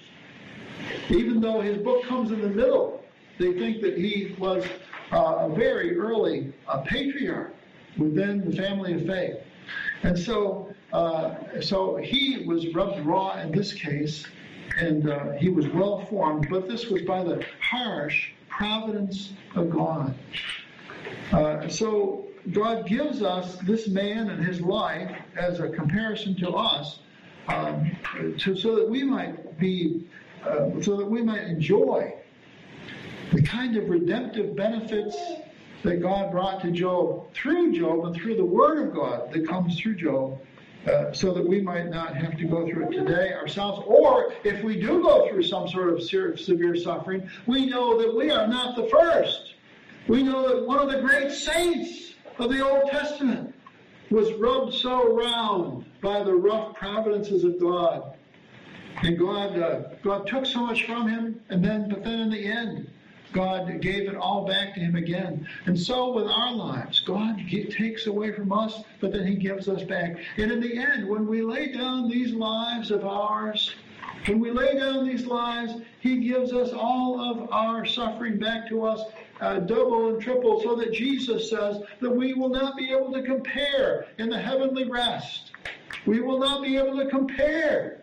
Even 1.09 1.41
though 1.41 1.61
his 1.61 1.79
book 1.79 2.05
comes 2.05 2.31
in 2.33 2.41
the 2.41 2.49
middle, 2.49 3.03
they 3.39 3.53
think 3.55 3.81
that 3.83 3.97
he 3.97 4.35
was 4.39 4.65
uh, 5.13 5.49
a 5.49 5.55
very 5.55 5.97
early 5.97 6.53
uh, 6.67 6.79
patriarch 6.83 7.55
within 7.97 8.49
the 8.49 8.57
family 8.57 8.95
of 8.95 9.07
faith. 9.07 9.37
And 10.03 10.19
so, 10.19 10.73
uh, 10.93 11.61
so 11.61 11.97
he 11.97 12.45
was 12.47 12.75
rubbed 12.75 13.05
raw 13.05 13.41
in 13.41 13.53
this 13.53 13.73
case, 13.73 14.27
and 14.79 15.11
uh, 15.11 15.33
he 15.33 15.49
was 15.49 15.67
well 15.69 16.05
formed, 16.07 16.49
but 16.51 16.69
this 16.69 16.87
was 16.87 17.03
by 17.03 17.25
the 17.25 17.45
harsh 17.61 18.33
providence 18.49 19.33
of 19.55 19.71
God. 19.71 20.15
Uh, 21.33 21.69
so 21.69 22.27
God 22.53 22.87
gives 22.87 23.23
us 23.23 23.57
this 23.59 23.89
man 23.89 24.31
and 24.31 24.45
his 24.45 24.61
life 24.61 25.11
as 25.37 25.61
a 25.61 25.69
comparison 25.69 26.35
to 26.37 26.51
us, 26.51 27.01
um, 27.49 27.97
to, 28.39 28.57
so 28.57 28.77
that 28.77 28.89
we 28.89 29.05
might 29.05 29.59
be 29.59 30.07
uh, 30.45 30.81
so 30.81 30.97
that 30.97 31.07
we 31.07 31.23
might 31.23 31.43
enjoy 31.43 32.15
the 33.33 33.43
kind 33.43 33.77
of 33.77 33.89
redemptive 33.89 34.57
benefits 34.57 35.17
that 35.83 36.01
God 36.03 36.31
brought 36.31 36.61
to 36.63 36.71
Job 36.71 37.33
through 37.35 37.73
Job 37.73 38.05
and 38.05 38.15
through 38.15 38.37
the 38.37 38.45
Word 38.45 38.89
of 38.89 38.95
God 38.95 39.33
that 39.33 39.47
comes 39.47 39.79
through 39.79 39.97
Job, 39.97 40.39
uh, 40.87 41.13
so 41.13 41.33
that 41.33 41.47
we 41.47 41.61
might 41.61 41.89
not 41.89 42.17
have 42.17 42.37
to 42.39 42.45
go 42.45 42.69
through 42.69 42.89
it 42.89 42.93
today 42.93 43.33
ourselves. 43.33 43.83
Or 43.87 44.33
if 44.45 44.65
we 44.65 44.81
do 44.81 45.03
go 45.03 45.29
through 45.29 45.43
some 45.43 45.69
sort 45.69 45.91
of 45.91 46.03
severe 46.03 46.77
suffering, 46.77 47.29
we 47.47 47.67
know 47.67 47.99
that 48.01 48.15
we 48.15 48.31
are 48.31 48.47
not 48.47 48.77
the 48.77 48.89
first. 48.89 49.55
We 50.09 50.23
know 50.23 50.49
that 50.49 50.67
one 50.67 50.79
of 50.79 50.91
the 50.91 51.01
great 51.01 51.31
saints 51.31 52.15
of 52.39 52.51
the 52.51 52.67
Old 52.67 52.91
Testament 52.91 53.55
was 54.11 54.33
rubbed 54.35 54.75
so 54.75 55.15
round 55.15 55.85
by 56.01 56.23
the 56.23 56.35
rough 56.35 56.75
providences 56.77 57.45
of 57.45 57.61
God 57.61 58.15
and 59.03 59.19
God, 59.19 59.59
uh, 59.59 59.81
God 60.03 60.27
took 60.27 60.47
so 60.47 60.67
much 60.67 60.85
from 60.85 61.09
him, 61.09 61.41
and 61.49 61.65
then, 61.65 61.89
but 61.89 62.05
then 62.05 62.21
in 62.21 62.31
the 62.31 62.45
end, 62.47 62.91
God 63.33 63.81
gave 63.81 64.09
it 64.09 64.17
all 64.17 64.47
back 64.47 64.75
to 64.75 64.81
him 64.81 64.97
again. 64.97 65.47
And 65.67 65.79
so 65.79 66.13
with 66.13 66.27
our 66.27 66.53
lives, 66.53 67.01
God 67.01 67.39
takes 67.71 68.07
away 68.07 68.33
from 68.33 68.53
us, 68.53 68.83
but 69.01 69.13
then 69.13 69.27
he 69.27 69.35
gives 69.35 69.69
us 69.69 69.83
back. 69.83 70.17
And 70.39 70.51
in 70.51 70.61
the 70.61 70.79
end, 70.79 71.09
when 71.09 71.27
we 71.27 71.43
lay 71.43 71.73
down 71.73 72.09
these 72.09 72.33
lives 72.33 72.91
of 72.91 73.05
ours, 73.05 73.75
when 74.27 74.41
we 74.41 74.51
lay 74.51 74.79
down 74.79 75.07
these 75.07 75.27
lives, 75.27 75.75
he 76.01 76.27
gives 76.27 76.53
us 76.53 76.73
all 76.73 77.21
of 77.21 77.51
our 77.53 77.85
suffering 77.85 78.39
back 78.39 78.69
to 78.69 78.85
us, 78.85 79.03
uh, 79.41 79.61
double 79.61 80.09
and 80.09 80.23
triple, 80.23 80.61
so 80.63 80.75
that 80.77 80.93
Jesus 80.93 81.51
says 81.51 81.83
that 82.01 82.11
we 82.11 82.35
will 82.35 82.49
not 82.49 82.77
be 82.77 82.91
able 82.91 83.13
to 83.13 83.23
compare 83.23 84.07
in 84.19 84.29
the 84.29 84.39
heavenly 84.39 84.89
rest. 84.89 85.53
We 86.07 86.21
will 86.21 86.39
not 86.39 86.63
be 86.63 86.77
able 86.77 86.97
to 86.97 87.07
compare 87.07 87.98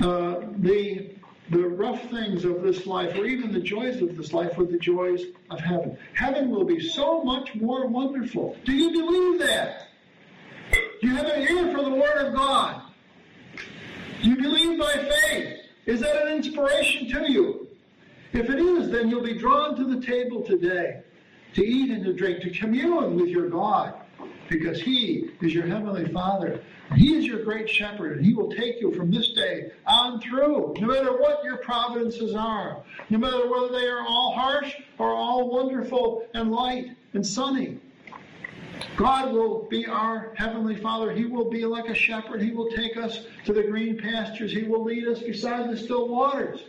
uh, 0.00 0.40
the 0.58 1.10
the 1.50 1.66
rough 1.66 2.10
things 2.10 2.44
of 2.44 2.62
this 2.62 2.86
life, 2.86 3.16
or 3.16 3.24
even 3.24 3.50
the 3.50 3.60
joys 3.60 4.02
of 4.02 4.16
this 4.18 4.34
life, 4.34 4.58
with 4.58 4.70
the 4.70 4.78
joys 4.78 5.22
of 5.50 5.60
heaven. 5.60 5.96
Heaven 6.12 6.50
will 6.50 6.64
be 6.64 6.78
so 6.78 7.24
much 7.24 7.54
more 7.54 7.86
wonderful. 7.86 8.54
Do 8.64 8.72
you 8.72 8.90
believe 8.90 9.40
that? 9.40 9.88
Do 11.00 11.08
you 11.08 11.16
have 11.16 11.26
an 11.26 11.40
ear 11.40 11.74
for 11.74 11.82
the 11.82 11.90
Word 11.90 12.26
of 12.26 12.34
God? 12.34 12.82
Do 14.22 14.28
you 14.28 14.36
believe 14.36 14.78
by 14.78 14.92
faith? 14.92 15.60
Is 15.86 16.00
that 16.00 16.26
an 16.26 16.36
inspiration 16.36 17.08
to 17.12 17.32
you? 17.32 17.68
If 18.34 18.50
it 18.50 18.58
is, 18.58 18.90
then 18.90 19.08
you'll 19.08 19.22
be 19.22 19.38
drawn 19.38 19.74
to 19.76 19.84
the 19.84 20.04
table 20.04 20.42
today 20.42 21.02
to 21.54 21.64
eat 21.64 21.90
and 21.90 22.04
to 22.04 22.12
drink, 22.12 22.42
to 22.42 22.50
commune 22.50 23.16
with 23.16 23.28
your 23.28 23.48
God, 23.48 23.97
because 24.48 24.80
He 24.80 25.30
is 25.40 25.54
your 25.54 25.66
Heavenly 25.66 26.10
Father 26.12 26.60
he 26.94 27.14
is 27.14 27.26
your 27.26 27.44
great 27.44 27.68
shepherd, 27.68 28.16
and 28.16 28.24
He 28.24 28.34
will 28.34 28.50
take 28.50 28.80
you 28.80 28.94
from 28.94 29.10
this 29.10 29.32
day 29.32 29.70
on 29.86 30.20
through, 30.20 30.74
no 30.80 30.86
matter 30.86 31.12
what 31.18 31.44
your 31.44 31.58
providences 31.58 32.34
are, 32.34 32.82
no 33.10 33.18
matter 33.18 33.48
whether 33.48 33.68
they 33.68 33.86
are 33.86 34.06
all 34.06 34.32
harsh 34.34 34.74
or 34.98 35.12
all 35.12 35.50
wonderful 35.50 36.26
and 36.34 36.50
light 36.50 36.96
and 37.12 37.26
sunny. 37.26 37.78
God 38.96 39.32
will 39.32 39.64
be 39.64 39.86
our 39.86 40.32
Heavenly 40.36 40.76
Father. 40.76 41.12
He 41.12 41.24
will 41.24 41.50
be 41.50 41.64
like 41.66 41.88
a 41.88 41.94
shepherd. 41.94 42.40
He 42.40 42.52
will 42.52 42.70
take 42.70 42.96
us 42.96 43.26
to 43.44 43.52
the 43.52 43.62
green 43.62 43.98
pastures. 43.98 44.52
He 44.52 44.62
will 44.62 44.84
lead 44.84 45.06
us 45.06 45.18
beside 45.20 45.70
the 45.70 45.76
still 45.76 46.08
waters. 46.08 46.60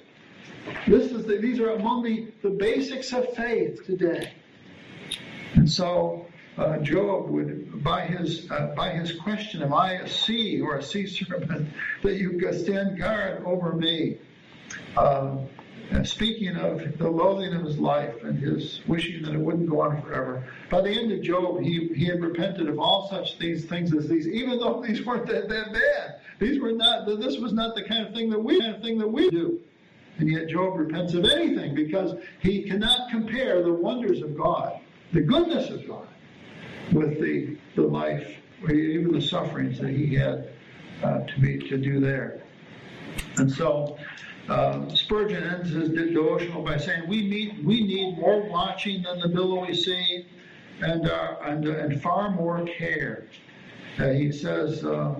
This 0.87 1.11
is 1.11 1.25
the, 1.25 1.37
these 1.37 1.59
are 1.59 1.71
among 1.71 2.03
the, 2.03 2.27
the 2.41 2.49
basics 2.49 3.13
of 3.13 3.33
faith 3.35 3.85
today. 3.85 4.33
And 5.53 5.69
so 5.69 6.25
uh, 6.59 6.77
Job 6.79 7.29
would, 7.29 7.83
by 7.83 8.05
his 8.05 8.51
uh, 8.51 8.73
by 8.75 8.89
his 8.89 9.13
question, 9.13 9.63
"Am 9.63 9.73
I 9.73 9.93
a 9.93 10.07
sea 10.07 10.59
or 10.59 10.77
a 10.77 10.83
sea 10.83 11.07
serpent 11.07 11.69
that 12.03 12.17
you 12.17 12.39
stand 12.51 12.99
guard 12.99 13.43
over 13.45 13.73
me?" 13.73 14.17
Uh, 14.97 15.37
speaking 16.03 16.55
of 16.55 16.97
the 16.97 17.09
loathing 17.09 17.53
of 17.53 17.63
his 17.65 17.79
life 17.79 18.23
and 18.23 18.37
his 18.37 18.81
wishing 18.87 19.23
that 19.23 19.33
it 19.33 19.39
wouldn't 19.39 19.69
go 19.69 19.81
on 19.81 20.01
forever. 20.01 20.43
By 20.69 20.81
the 20.81 20.89
end 20.89 21.11
of 21.11 21.21
Job, 21.21 21.61
he, 21.61 21.89
he 21.95 22.05
had 22.05 22.21
repented 22.21 22.69
of 22.69 22.77
all 22.77 23.09
such 23.09 23.39
these 23.39 23.65
things 23.65 23.95
as 23.95 24.07
these, 24.07 24.27
even 24.27 24.59
though 24.59 24.83
these 24.87 25.05
weren't 25.05 25.25
that, 25.27 25.49
that 25.49 25.73
bad. 25.73 26.19
These 26.39 26.59
were 26.59 26.73
not. 26.73 27.07
This 27.19 27.37
was 27.37 27.53
not 27.53 27.75
the 27.75 27.83
kind 27.83 28.05
of 28.05 28.13
thing 28.13 28.29
that 28.29 28.39
we 28.39 28.59
kind 28.59 28.75
of 28.75 28.81
thing 28.81 28.97
that 28.99 29.07
we 29.07 29.29
do. 29.29 29.59
And 30.17 30.29
yet 30.29 30.49
Job 30.49 30.77
repents 30.77 31.13
of 31.13 31.23
anything 31.23 31.73
because 31.73 32.15
he 32.41 32.63
cannot 32.63 33.09
compare 33.09 33.63
the 33.63 33.71
wonders 33.71 34.21
of 34.21 34.37
God, 34.37 34.79
the 35.13 35.21
goodness 35.21 35.69
of 35.69 35.87
God, 35.87 36.07
with 36.91 37.19
the 37.19 37.57
the 37.75 37.81
life, 37.81 38.35
even 38.63 39.11
the 39.11 39.21
sufferings 39.21 39.79
that 39.79 39.89
he 39.89 40.15
had 40.15 40.49
uh, 41.03 41.21
to 41.21 41.39
be 41.39 41.57
to 41.69 41.77
do 41.77 41.99
there. 41.99 42.41
And 43.37 43.51
so 43.51 43.97
uh, 44.49 44.87
Spurgeon 44.89 45.43
ends 45.43 45.69
his 45.71 45.89
devotional 45.89 46.63
by 46.63 46.77
saying, 46.77 47.07
"We 47.07 47.27
need 47.27 47.65
we 47.65 47.81
need 47.81 48.17
more 48.17 48.41
watching 48.49 49.03
than 49.03 49.19
the 49.19 49.29
billowy 49.29 49.75
sea, 49.75 50.25
and 50.81 51.09
uh, 51.09 51.35
and 51.43 51.65
and 51.65 52.01
far 52.01 52.31
more 52.31 52.65
care." 52.65 53.25
Uh, 53.99 54.09
he 54.09 54.31
says 54.31 54.83
uh, 54.83 55.15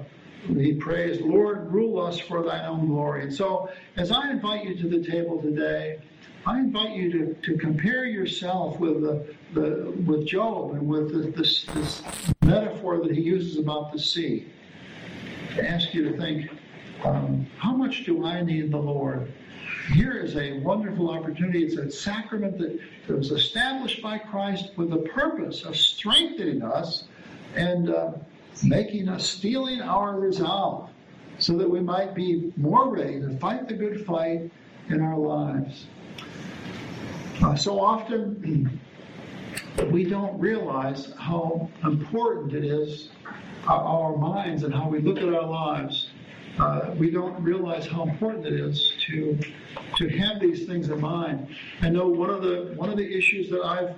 he 0.48 0.74
prays, 0.74 1.22
Lord, 1.22 1.72
rule 1.72 2.02
us 2.02 2.20
for 2.20 2.44
thine 2.44 2.66
own 2.66 2.88
glory. 2.88 3.24
And 3.24 3.34
so, 3.34 3.70
as 3.98 4.12
I 4.12 4.32
invite 4.32 4.66
you 4.66 4.76
to 4.78 4.88
the 4.88 5.04
table 5.04 5.42
today, 5.42 6.00
I 6.46 6.60
invite 6.60 6.96
you 6.96 7.12
to, 7.12 7.34
to 7.34 7.58
compare 7.58 8.06
yourself 8.06 8.80
with 8.80 9.02
the, 9.02 9.36
the 9.54 9.92
with 10.06 10.26
Job 10.26 10.72
and 10.72 10.88
with 10.88 11.12
the, 11.12 11.32
this, 11.32 11.66
this 11.74 12.02
metaphor 12.42 13.00
that 13.00 13.12
he 13.12 13.22
uses 13.22 13.58
about 13.58 13.92
the 13.92 14.00
sea. 14.00 14.48
To 15.56 15.68
ask 15.68 15.94
you 15.94 16.10
to 16.10 16.18
think, 16.18 16.50
um, 17.04 17.46
how 17.58 17.74
much 17.74 18.06
do 18.06 18.26
I 18.26 18.42
need 18.42 18.72
the 18.72 18.78
Lord? 18.78 19.32
Here 19.94 20.18
is 20.18 20.36
a 20.36 20.60
wonderful 20.60 21.10
opportunity. 21.10 21.66
It's 21.66 21.76
a 21.76 21.92
sacrament 21.92 22.58
that, 22.60 22.80
that 23.08 23.18
was 23.18 23.32
established 23.32 24.02
by 24.02 24.20
Christ 24.20 24.72
with 24.78 24.92
the 24.92 24.98
purpose 24.98 25.64
of 25.64 25.76
strengthening 25.76 26.62
us 26.62 27.06
and 27.56 27.90
uh, 27.90 28.12
making 28.64 29.10
us, 29.10 29.28
steeling 29.28 29.82
our 29.82 30.20
resolve 30.20 30.90
so 31.38 31.58
that 31.58 31.70
we 31.70 31.80
might 31.80 32.14
be 32.14 32.54
more 32.58 32.90
ready 32.90 33.20
to 33.22 33.38
fight 33.40 33.68
the 33.68 33.74
good 33.74 34.06
fight 34.06 34.52
in 34.90 35.02
our 35.02 35.18
lives. 35.18 35.88
Uh, 37.42 37.56
so 37.56 37.80
often 37.80 38.80
we 39.92 40.04
don't 40.04 40.38
realize 40.40 41.14
how 41.18 41.70
important 41.84 42.54
it 42.54 42.66
is, 42.66 43.10
uh, 43.68 43.74
our 43.74 44.18
minds 44.18 44.64
and 44.64 44.74
how 44.74 44.90
we 44.90 45.00
look 45.00 45.18
at 45.18 45.34
our 45.34 45.46
lives. 45.46 46.10
Uh, 46.58 46.94
we 46.98 47.10
don't 47.10 47.42
realize 47.42 47.88
how 47.88 48.04
important 48.04 48.46
it 48.46 48.54
is 48.54 48.94
to 49.08 49.40
to 49.96 50.10
have 50.10 50.42
these 50.42 50.66
things 50.66 50.90
in 50.90 51.00
mind. 51.00 51.48
I 51.82 51.90
know 51.90 52.08
one 52.08 52.30
of 52.30 52.42
the 52.42 52.74
one 52.76 52.90
of 52.90 52.98
the 52.98 53.18
issues 53.18 53.50
that 53.52 53.62
I've 53.62 53.96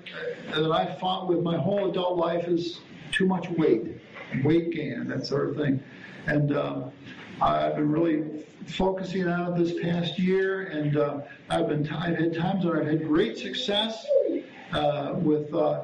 that 0.54 0.72
I've 0.72 1.00
fought 1.00 1.28
with 1.28 1.42
my 1.42 1.58
whole 1.58 1.90
adult 1.90 2.18
life 2.18 2.48
is 2.48 2.82
too 3.12 3.26
much 3.26 3.50
weight 3.52 4.00
gain, 4.34 5.08
that 5.08 5.26
sort 5.26 5.50
of 5.50 5.58
thing. 5.58 5.84
And 6.28 6.56
uh, 6.56 6.84
I've 7.42 7.76
been 7.76 7.92
really 7.92 8.46
focusing 8.68 9.28
on 9.28 9.54
it 9.54 9.64
this 9.64 9.82
past 9.82 10.20
year, 10.20 10.68
and 10.68 10.98
uh, 10.98 11.22
I've 11.50 11.68
been 11.68 11.88
I've 11.90 12.18
had 12.18 12.36
times 12.36 12.66
where 12.66 12.82
I've 12.82 12.88
had 12.88 13.08
great 13.08 13.38
success 13.38 14.06
uh, 14.74 15.14
with. 15.16 15.54
Uh, 15.54 15.84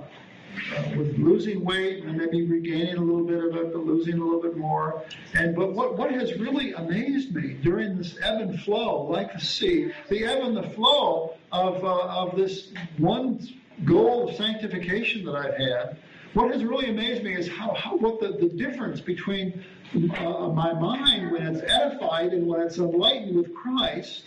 with 0.96 1.16
losing 1.20 1.64
weight 1.64 2.04
and 2.04 2.18
maybe 2.18 2.44
regaining 2.44 2.96
a 2.96 3.02
little 3.02 3.24
bit 3.24 3.44
of 3.44 3.56
it, 3.56 3.74
but 3.74 3.86
losing 3.86 4.16
a 4.16 4.24
little 4.24 4.42
bit 4.42 4.58
more. 4.58 5.04
And 5.36 5.56
but 5.56 5.74
what, 5.74 5.98
what 5.98 6.12
has 6.12 6.34
really 6.40 6.74
amazed 6.74 7.36
me 7.36 7.54
during 7.62 7.96
this 7.98 8.18
ebb 8.24 8.42
and 8.42 8.60
flow, 8.62 9.04
like 9.04 9.34
the 9.34 9.40
sea, 9.40 9.92
the 10.10 10.26
ebb 10.26 10.44
and 10.44 10.58
the 10.58 10.70
flow 10.70 11.36
of 11.52 11.84
uh, 11.84 12.08
of 12.08 12.36
this 12.36 12.72
one 12.98 13.40
goal 13.86 14.30
of 14.30 14.36
sanctification 14.36 15.26
that 15.26 15.36
I've 15.36 15.58
had, 15.58 15.98
what 16.34 16.52
has 16.52 16.64
really 16.64 16.90
amazed 16.90 17.24
me 17.24 17.36
is 17.36 17.48
how, 17.48 17.74
how 17.74 17.98
what 17.98 18.20
the, 18.20 18.30
the 18.30 18.50
difference 18.50 19.02
between 19.02 19.64
uh, 20.18 20.50
my 20.50 20.74
mind 20.74 21.32
when 21.32 21.42
it's 21.44 21.62
edified 21.72 22.34
and 22.34 22.46
when 22.46 22.62
it's 22.62 22.78
enlightened 22.78 23.36
with 23.36 23.54
Christ, 23.54 24.26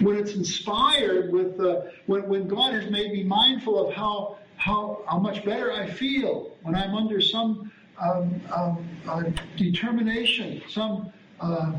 when 0.00 0.16
it's 0.16 0.34
inspired 0.34 1.32
with 1.32 1.60
uh, 1.60 1.82
when, 2.06 2.28
when 2.28 2.48
God 2.48 2.74
has 2.74 2.90
made 2.90 3.12
me 3.12 3.22
mindful 3.22 3.86
of 3.86 3.94
how 3.94 4.38
how 4.56 5.02
how 5.06 5.18
much 5.18 5.44
better 5.44 5.72
I 5.72 5.86
feel 5.86 6.56
when 6.62 6.74
I'm 6.74 6.94
under 6.94 7.20
some 7.20 7.70
um, 8.00 8.40
um, 8.50 8.88
uh, 9.06 9.22
determination, 9.56 10.62
some 10.68 11.12
uh, 11.40 11.72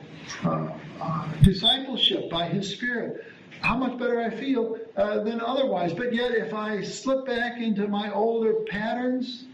uh, 0.43 0.69
uh, 1.02 1.34
discipleship 1.41 2.30
by 2.30 2.48
His 2.48 2.69
Spirit 2.69 3.26
how 3.62 3.78
much 3.78 3.98
better 3.98 4.22
I 4.22 4.30
feel 4.30 4.78
uh, 4.98 5.24
than 5.24 5.42
otherwise. 5.42 5.94
But 5.94 6.13
yet, 6.13 6.32
if 6.32 6.54
I 6.54 6.82
slip 6.82 7.26
back 7.26 7.60
into 7.60 7.88
my 7.88 8.12
older 8.12 8.54
patterns, 8.68 9.46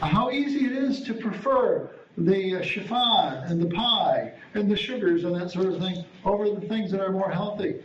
how 0.00 0.30
easy 0.30 0.66
it 0.66 0.72
is 0.72 1.02
to 1.02 1.14
prefer 1.14 1.90
the 2.16 2.56
uh, 2.56 2.62
chiffon 2.62 3.44
and 3.44 3.60
the 3.60 3.74
pie 3.74 4.32
and 4.54 4.70
the 4.70 4.76
sugars 4.76 5.24
and 5.24 5.34
that 5.34 5.50
sort 5.50 5.66
of 5.66 5.78
thing 5.78 6.04
over 6.24 6.50
the 6.50 6.66
things 6.68 6.90
that 6.90 7.00
are 7.00 7.12
more 7.12 7.30
healthy. 7.30 7.82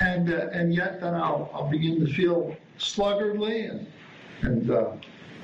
And, 0.00 0.32
uh, 0.32 0.48
and 0.52 0.72
yet, 0.72 1.00
then 1.00 1.14
I'll, 1.14 1.50
I'll 1.52 1.68
begin 1.68 2.04
to 2.04 2.12
feel 2.12 2.56
sluggardly 2.78 3.70
and, 3.70 3.86
and 4.42 4.70
uh, 4.70 4.92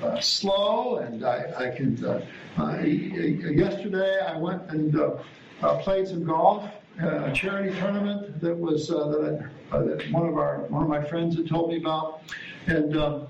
uh, 0.01 0.19
slow. 0.21 0.97
And 0.97 1.25
I, 1.25 1.51
I 1.57 1.75
can. 1.75 2.03
Uh, 2.03 2.25
uh, 2.57 2.79
yesterday, 2.81 4.19
I 4.19 4.37
went 4.37 4.69
and 4.69 4.95
played 5.81 6.07
some 6.07 6.23
golf 6.23 6.63
a 6.99 7.31
charity 7.33 7.77
tournament 7.79 8.39
that 8.41 8.55
was 8.55 8.89
uh, 8.91 9.07
that, 9.07 9.39
I, 9.39 9.54
uh, 9.71 9.83
that, 9.83 10.11
one 10.11 10.27
of 10.27 10.37
our 10.37 10.59
one 10.69 10.83
of 10.83 10.89
my 10.89 11.03
friends 11.03 11.35
had 11.35 11.47
told 11.47 11.69
me 11.69 11.77
about, 11.77 12.21
and 12.67 12.95
uh, 12.97 13.27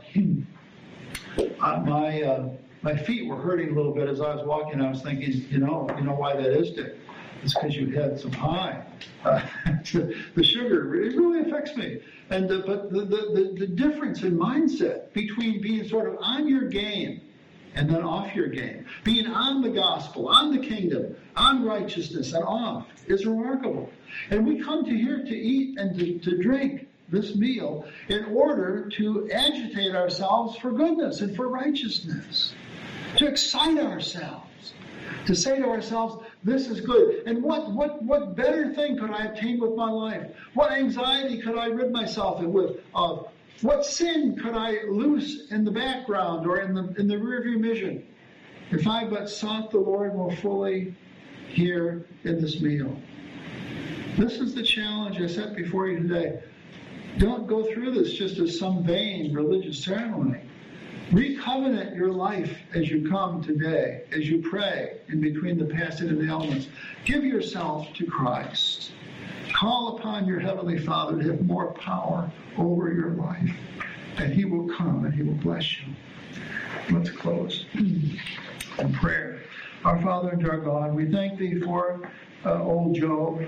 my 1.59 2.21
uh, 2.21 2.49
my 2.81 2.95
feet 2.95 3.27
were 3.27 3.37
hurting 3.37 3.69
a 3.69 3.73
little 3.73 3.93
bit 3.93 4.07
as 4.07 4.21
I 4.21 4.35
was 4.35 4.45
walking. 4.45 4.81
I 4.81 4.89
was 4.89 5.01
thinking, 5.01 5.31
you 5.49 5.59
know, 5.59 5.87
you 5.97 6.03
know 6.03 6.13
why 6.15 6.35
that 6.35 6.51
is, 6.51 6.71
Dick? 6.71 6.95
It's 7.43 7.53
because 7.53 7.75
you 7.75 7.87
had 7.91 8.19
some 8.19 8.31
high. 8.31 8.85
The 10.35 10.43
sugar 10.43 10.95
it 11.01 11.15
really 11.15 11.41
affects 11.41 11.75
me, 11.75 11.99
and 12.29 12.51
uh, 12.51 12.61
but 12.65 12.91
the, 12.91 13.05
the 13.05 13.55
the 13.57 13.67
difference 13.67 14.23
in 14.23 14.37
mindset 14.37 15.13
between 15.13 15.61
being 15.61 15.87
sort 15.87 16.07
of 16.07 16.17
on 16.19 16.47
your 16.47 16.67
game 16.67 17.21
and 17.75 17.89
then 17.89 18.01
off 18.01 18.33
your 18.33 18.47
game. 18.47 18.85
Being 19.03 19.27
on 19.27 19.61
the 19.61 19.69
gospel, 19.69 20.27
on 20.29 20.55
the 20.55 20.65
kingdom, 20.65 21.15
on 21.35 21.63
righteousness, 21.63 22.33
and 22.33 22.43
off 22.43 22.87
is 23.07 23.25
remarkable. 23.25 23.89
And 24.29 24.47
we 24.47 24.63
come 24.63 24.85
to 24.85 24.91
here 24.91 25.23
to 25.23 25.35
eat 25.35 25.77
and 25.77 25.97
to, 25.99 26.19
to 26.19 26.41
drink 26.41 26.87
this 27.09 27.35
meal 27.35 27.85
in 28.07 28.25
order 28.25 28.89
to 28.89 29.29
agitate 29.31 29.95
ourselves 29.95 30.57
for 30.57 30.71
goodness 30.71 31.21
and 31.21 31.35
for 31.35 31.49
righteousness, 31.49 32.53
to 33.17 33.27
excite 33.27 33.77
ourselves, 33.77 34.73
to 35.27 35.35
say 35.35 35.59
to 35.59 35.65
ourselves, 35.65 36.23
this 36.43 36.67
is 36.67 36.81
good. 36.81 37.27
And 37.27 37.43
what, 37.43 37.71
what, 37.71 38.01
what 38.01 38.35
better 38.35 38.73
thing 38.73 38.97
could 38.97 39.11
I 39.11 39.25
obtain 39.25 39.59
with 39.59 39.75
my 39.75 39.89
life? 39.89 40.31
What 40.53 40.71
anxiety 40.71 41.41
could 41.41 41.57
I 41.57 41.67
rid 41.67 41.91
myself 41.91 42.41
of, 42.41 42.79
of 42.95 43.27
what 43.61 43.85
sin 43.85 44.35
could 44.35 44.53
I 44.53 44.83
loose 44.89 45.49
in 45.51 45.63
the 45.63 45.71
background 45.71 46.45
or 46.45 46.59
in 46.61 46.73
the 46.73 46.93
in 46.99 47.07
the 47.07 47.15
rearview 47.15 47.61
vision 47.61 48.05
if 48.71 48.87
I 48.87 49.05
but 49.05 49.29
sought 49.29 49.71
the 49.71 49.79
Lord 49.79 50.15
more 50.15 50.35
fully 50.37 50.95
here 51.47 52.05
in 52.23 52.41
this 52.41 52.59
meal? 52.61 52.95
This 54.17 54.39
is 54.39 54.55
the 54.55 54.63
challenge 54.63 55.21
I 55.21 55.27
set 55.27 55.55
before 55.55 55.87
you 55.87 55.99
today. 55.99 56.41
Don't 57.17 57.47
go 57.47 57.63
through 57.73 57.91
this 57.91 58.13
just 58.13 58.39
as 58.39 58.57
some 58.57 58.83
vain 58.83 59.33
religious 59.33 59.83
ceremony. 59.83 60.41
Recovenant 61.11 61.95
your 61.95 62.11
life 62.11 62.57
as 62.73 62.89
you 62.89 63.07
come 63.09 63.43
today, 63.43 64.03
as 64.11 64.27
you 64.27 64.41
pray 64.41 64.97
in 65.07 65.21
between 65.21 65.57
the 65.57 65.65
passing 65.65 66.09
and 66.09 66.19
the 66.19 66.25
elements. 66.25 66.67
Give 67.05 67.23
yourself 67.23 67.93
to 67.93 68.05
Christ. 68.05 68.91
Call 69.55 69.97
upon 69.97 70.27
your 70.27 70.41
Heavenly 70.41 70.77
Father 70.77 71.17
to 71.23 71.31
have 71.31 71.45
more 71.45 71.71
power 71.75 72.29
over 72.57 72.91
your 72.91 73.11
life, 73.11 73.55
and 74.17 74.33
He 74.33 74.43
will 74.43 74.67
come 74.67 75.05
and 75.05 75.13
He 75.13 75.23
will 75.23 75.35
bless 75.35 75.79
you. 75.79 75.93
Let's 76.91 77.09
close 77.09 77.65
in 77.73 78.19
prayer. 78.95 79.43
Our 79.85 80.01
Father 80.01 80.31
and 80.31 80.45
our 80.45 80.57
God, 80.57 80.93
we 80.93 81.09
thank 81.09 81.39
Thee 81.39 81.61
for 81.61 82.01
uh, 82.45 82.63
old 82.63 82.95
Job. 82.95 83.47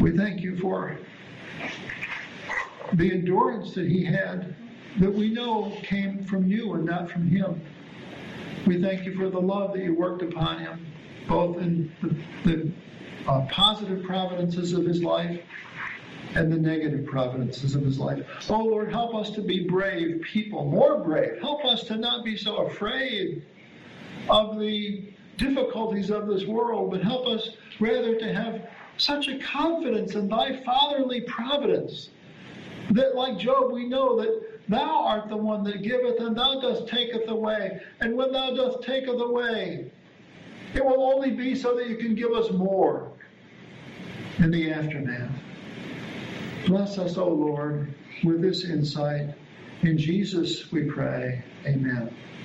We 0.00 0.16
thank 0.16 0.40
You 0.40 0.56
for 0.56 0.96
the 2.94 3.12
endurance 3.12 3.74
that 3.74 3.86
he 3.86 4.02
had 4.02 4.56
that 4.98 5.12
we 5.12 5.30
know 5.30 5.76
came 5.82 6.24
from 6.24 6.48
You 6.48 6.72
and 6.72 6.86
not 6.86 7.10
from 7.10 7.28
him. 7.28 7.60
We 8.66 8.80
thank 8.80 9.04
You 9.04 9.14
for 9.14 9.28
the 9.28 9.42
love 9.42 9.74
that 9.74 9.82
You 9.82 9.94
worked 9.94 10.22
upon 10.22 10.60
him, 10.60 10.86
both 11.28 11.58
in 11.58 11.92
the, 12.00 12.16
the 12.50 12.72
uh, 13.28 13.42
positive 13.50 14.02
providences 14.02 14.72
of 14.72 14.84
his 14.84 15.02
life 15.02 15.40
and 16.34 16.52
the 16.52 16.56
negative 16.56 17.06
providences 17.06 17.74
of 17.74 17.82
his 17.82 17.98
life. 17.98 18.24
Oh 18.48 18.64
Lord, 18.64 18.90
help 18.90 19.14
us 19.14 19.30
to 19.32 19.42
be 19.42 19.66
brave 19.68 20.22
people, 20.22 20.64
more 20.64 21.02
brave. 21.04 21.38
Help 21.40 21.64
us 21.64 21.84
to 21.84 21.96
not 21.96 22.24
be 22.24 22.36
so 22.36 22.66
afraid 22.66 23.42
of 24.28 24.58
the 24.58 25.12
difficulties 25.36 26.10
of 26.10 26.26
this 26.26 26.44
world, 26.44 26.90
but 26.90 27.02
help 27.02 27.26
us 27.26 27.50
rather 27.80 28.16
to 28.16 28.32
have 28.32 28.68
such 28.96 29.28
a 29.28 29.38
confidence 29.38 30.14
in 30.14 30.28
thy 30.28 30.60
fatherly 30.64 31.20
providence 31.22 32.10
that, 32.90 33.14
like 33.14 33.38
Job, 33.38 33.70
we 33.70 33.86
know 33.86 34.20
that 34.20 34.60
thou 34.68 35.04
art 35.04 35.28
the 35.28 35.36
one 35.36 35.62
that 35.64 35.82
giveth 35.82 36.18
and 36.20 36.36
thou 36.36 36.60
dost 36.60 36.88
taketh 36.88 37.28
away. 37.28 37.80
And 38.00 38.16
when 38.16 38.32
thou 38.32 38.54
dost 38.54 38.82
taketh 38.82 39.20
away, 39.20 39.90
it 40.74 40.84
will 40.84 41.02
only 41.02 41.30
be 41.30 41.54
so 41.54 41.74
that 41.76 41.88
you 41.88 41.96
can 41.96 42.14
give 42.14 42.32
us 42.32 42.50
more. 42.50 43.12
In 44.38 44.52
the 44.52 44.70
aftermath. 44.70 45.32
Bless 46.66 46.96
us, 46.96 47.16
O 47.16 47.28
Lord, 47.28 47.92
with 48.22 48.40
this 48.40 48.64
insight. 48.64 49.34
In 49.82 49.98
Jesus 49.98 50.70
we 50.70 50.84
pray. 50.84 51.42
Amen. 51.66 52.14